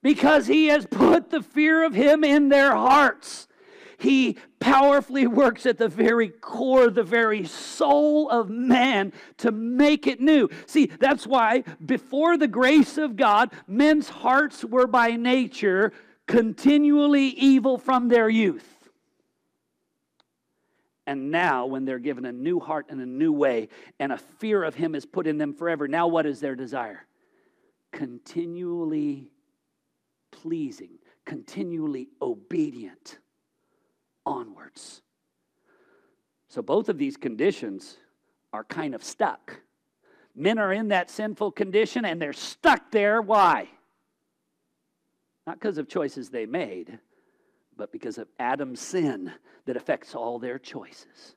[0.02, 3.48] Because he has put the fear of him in their hearts.
[4.00, 10.22] He powerfully works at the very core, the very soul of man to make it
[10.22, 10.50] new.
[10.68, 15.92] See, that's why before the grace of God, men's hearts were by nature
[16.28, 18.90] continually evil from their youth.
[21.06, 23.68] And now, when they're given a new heart and a new way,
[24.00, 27.06] and a fear of Him is put in them forever, now what is their desire?
[27.92, 29.32] Continually
[30.32, 33.18] pleasing, continually obedient
[34.30, 35.02] onwards.
[36.48, 37.98] So both of these conditions
[38.54, 39.60] are kind of stuck.
[40.36, 43.22] Men are in that sinful condition and they're stuck there.
[43.22, 43.68] Why?
[45.50, 47.00] not because of choices they made,
[47.76, 49.34] but because of Adam's sin
[49.66, 51.36] that affects all their choices.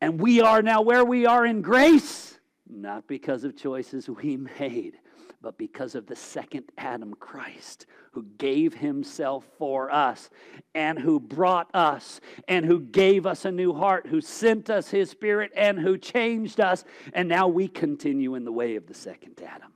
[0.00, 4.94] And we are now where we are in grace, not because of choices we made,
[5.42, 10.30] but because of the second Adam, Christ, who gave himself for us
[10.74, 15.10] and who brought us and who gave us a new heart, who sent us his
[15.10, 16.84] spirit and who changed us.
[17.12, 19.72] And now we continue in the way of the second Adam.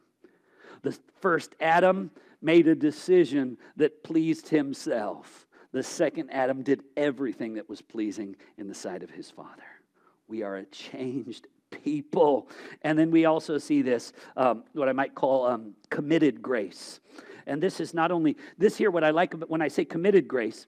[0.83, 5.49] The first Adam made a decision that pleased himself.
[5.73, 9.63] The second Adam did everything that was pleasing in the sight of his Father.
[10.29, 12.49] We are a changed people.
[12.83, 17.01] And then we also see this, um, what I might call um, committed grace.
[17.47, 20.27] And this is not only, this here, what I like about when I say committed
[20.27, 20.67] grace,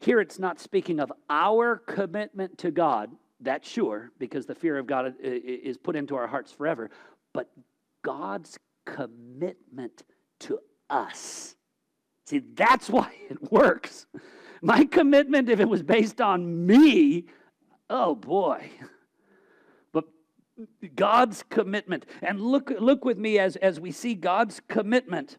[0.00, 3.10] here it's not speaking of our commitment to God,
[3.40, 6.90] that's sure, because the fear of God is put into our hearts forever,
[7.32, 7.50] but
[8.02, 10.02] God's commitment
[10.40, 11.54] to us.
[12.26, 14.06] See, that's why it works.
[14.62, 17.26] My commitment, if it was based on me,
[17.88, 18.70] oh boy.
[20.94, 22.06] God's commitment.
[22.22, 25.38] And look, look with me as, as we see God's commitment.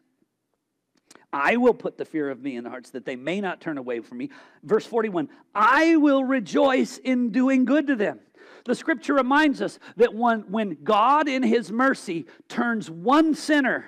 [1.32, 3.78] I will put the fear of me in the hearts that they may not turn
[3.78, 4.30] away from me.
[4.62, 8.20] Verse 41 I will rejoice in doing good to them.
[8.64, 13.86] The scripture reminds us that when, when God, in his mercy, turns one sinner,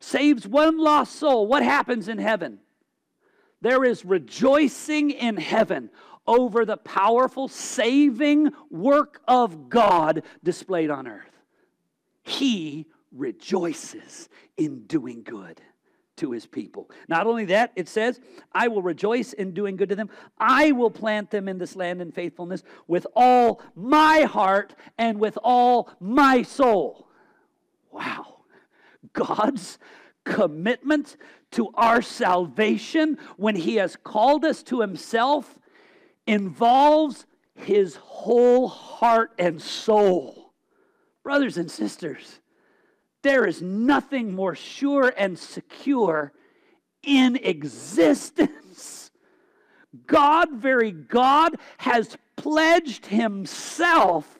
[0.00, 2.58] saves one lost soul, what happens in heaven?
[3.60, 5.90] There is rejoicing in heaven
[6.26, 11.30] over the powerful saving work of God displayed on earth.
[12.22, 15.60] He rejoices in doing good
[16.20, 16.90] to his people.
[17.08, 18.20] Not only that, it says,
[18.52, 20.10] I will rejoice in doing good to them.
[20.38, 25.38] I will plant them in this land in faithfulness with all my heart and with
[25.42, 27.08] all my soul.
[27.90, 28.40] Wow.
[29.14, 29.78] God's
[30.24, 31.16] commitment
[31.52, 35.58] to our salvation when he has called us to himself
[36.30, 37.26] involves
[37.56, 40.52] his whole heart and soul.
[41.24, 42.38] Brothers and sisters,
[43.22, 46.32] there is nothing more sure and secure
[47.02, 49.10] in existence.
[50.06, 54.38] God, very God, has pledged himself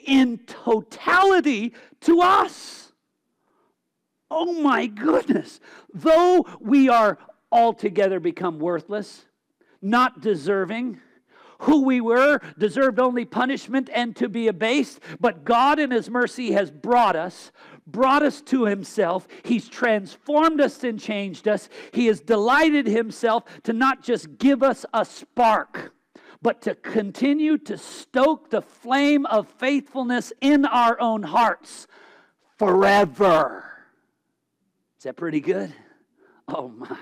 [0.00, 2.92] in totality to us.
[4.28, 5.60] Oh my goodness.
[5.94, 7.16] Though we are
[7.52, 9.24] altogether become worthless,
[9.80, 11.00] not deserving,
[11.58, 16.52] who we were deserved only punishment and to be abased, but God in His mercy
[16.52, 17.50] has brought us,
[17.86, 19.26] brought us to Himself.
[19.44, 21.68] He's transformed us and changed us.
[21.92, 25.92] He has delighted Himself to not just give us a spark,
[26.40, 31.88] but to continue to stoke the flame of faithfulness in our own hearts
[32.56, 33.64] forever.
[34.98, 35.72] Is that pretty good?
[36.46, 36.96] Oh my.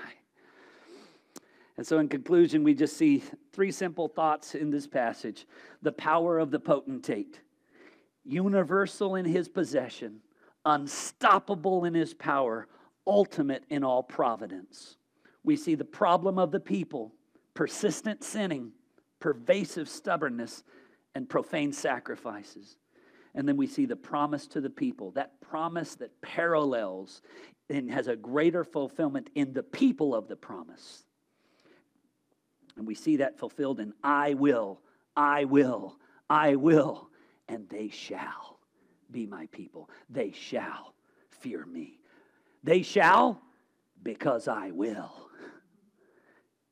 [1.77, 3.23] And so, in conclusion, we just see
[3.53, 5.45] three simple thoughts in this passage
[5.83, 7.39] the power of the potentate,
[8.25, 10.19] universal in his possession,
[10.65, 12.67] unstoppable in his power,
[13.05, 14.97] ultimate in all providence.
[15.43, 17.13] We see the problem of the people,
[17.53, 18.71] persistent sinning,
[19.19, 20.63] pervasive stubbornness,
[21.13, 22.77] and profane sacrifices.
[23.35, 27.21] And then we see the promise to the people, that promise that parallels
[27.69, 31.03] and has a greater fulfillment in the people of the promise
[32.77, 34.79] and we see that fulfilled in I will,
[35.15, 35.97] I will,
[36.29, 37.09] I will,
[37.47, 38.59] and they shall
[39.11, 39.89] be my people.
[40.09, 40.93] They shall
[41.29, 41.99] fear me.
[42.63, 43.41] They shall
[44.03, 45.11] because I will.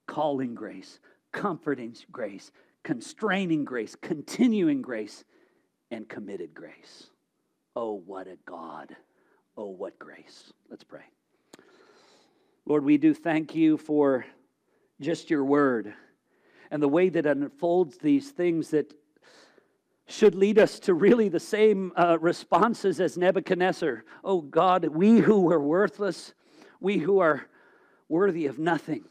[0.07, 0.99] Calling grace,
[1.31, 2.51] comforting grace,
[2.83, 5.23] constraining grace, continuing grace,
[5.91, 7.09] and committed grace.
[7.75, 8.95] Oh, what a God.
[9.57, 10.53] Oh, what grace.
[10.69, 11.05] Let's pray.
[12.65, 14.25] Lord, we do thank you for
[14.99, 15.93] just your word
[16.71, 18.93] and the way that unfolds these things that
[20.07, 24.03] should lead us to really the same uh, responses as Nebuchadnezzar.
[24.23, 26.33] Oh God, we who are worthless,
[26.79, 27.47] we who are
[28.07, 29.05] worthy of nothing.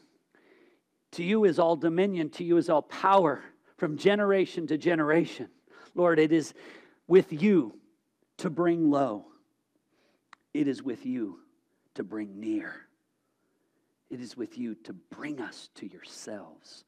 [1.13, 3.43] To you is all dominion, to you is all power
[3.77, 5.49] from generation to generation.
[5.95, 6.53] Lord, it is
[7.07, 7.77] with you
[8.37, 9.25] to bring low,
[10.53, 11.39] it is with you
[11.95, 12.84] to bring near.
[14.09, 16.83] It is with you to bring us to yourselves.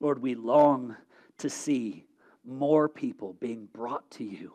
[0.00, 0.96] Lord, we long
[1.38, 2.04] to see
[2.44, 4.54] more people being brought to you.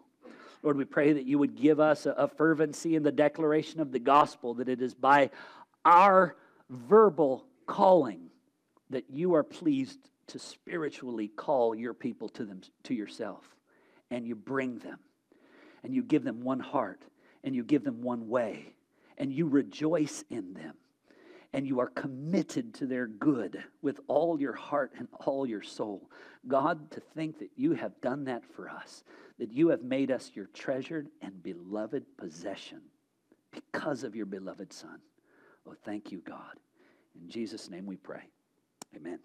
[0.64, 4.00] Lord, we pray that you would give us a, fervency in the declaration of the
[4.00, 5.30] gospel, that it is by
[5.84, 6.36] our
[6.70, 8.30] verbal calling
[8.90, 13.44] that you are pleased to spiritually call your people to them to yourself.
[14.12, 15.00] And you bring them.
[15.84, 17.02] And you give them one heart.
[17.44, 18.74] And you give them one way.
[19.18, 20.76] And you rejoice in them
[21.54, 26.10] and you are committed to their good with all your heart and all your soul.
[26.48, 29.04] God, to think that you have done that for us,
[29.38, 32.82] that you have made us your treasured and beloved possession
[33.52, 35.00] because of your beloved Son.
[35.68, 36.60] Oh, thank you, God.
[37.16, 38.24] In Jesus' name we pray.
[38.96, 39.20] Amen.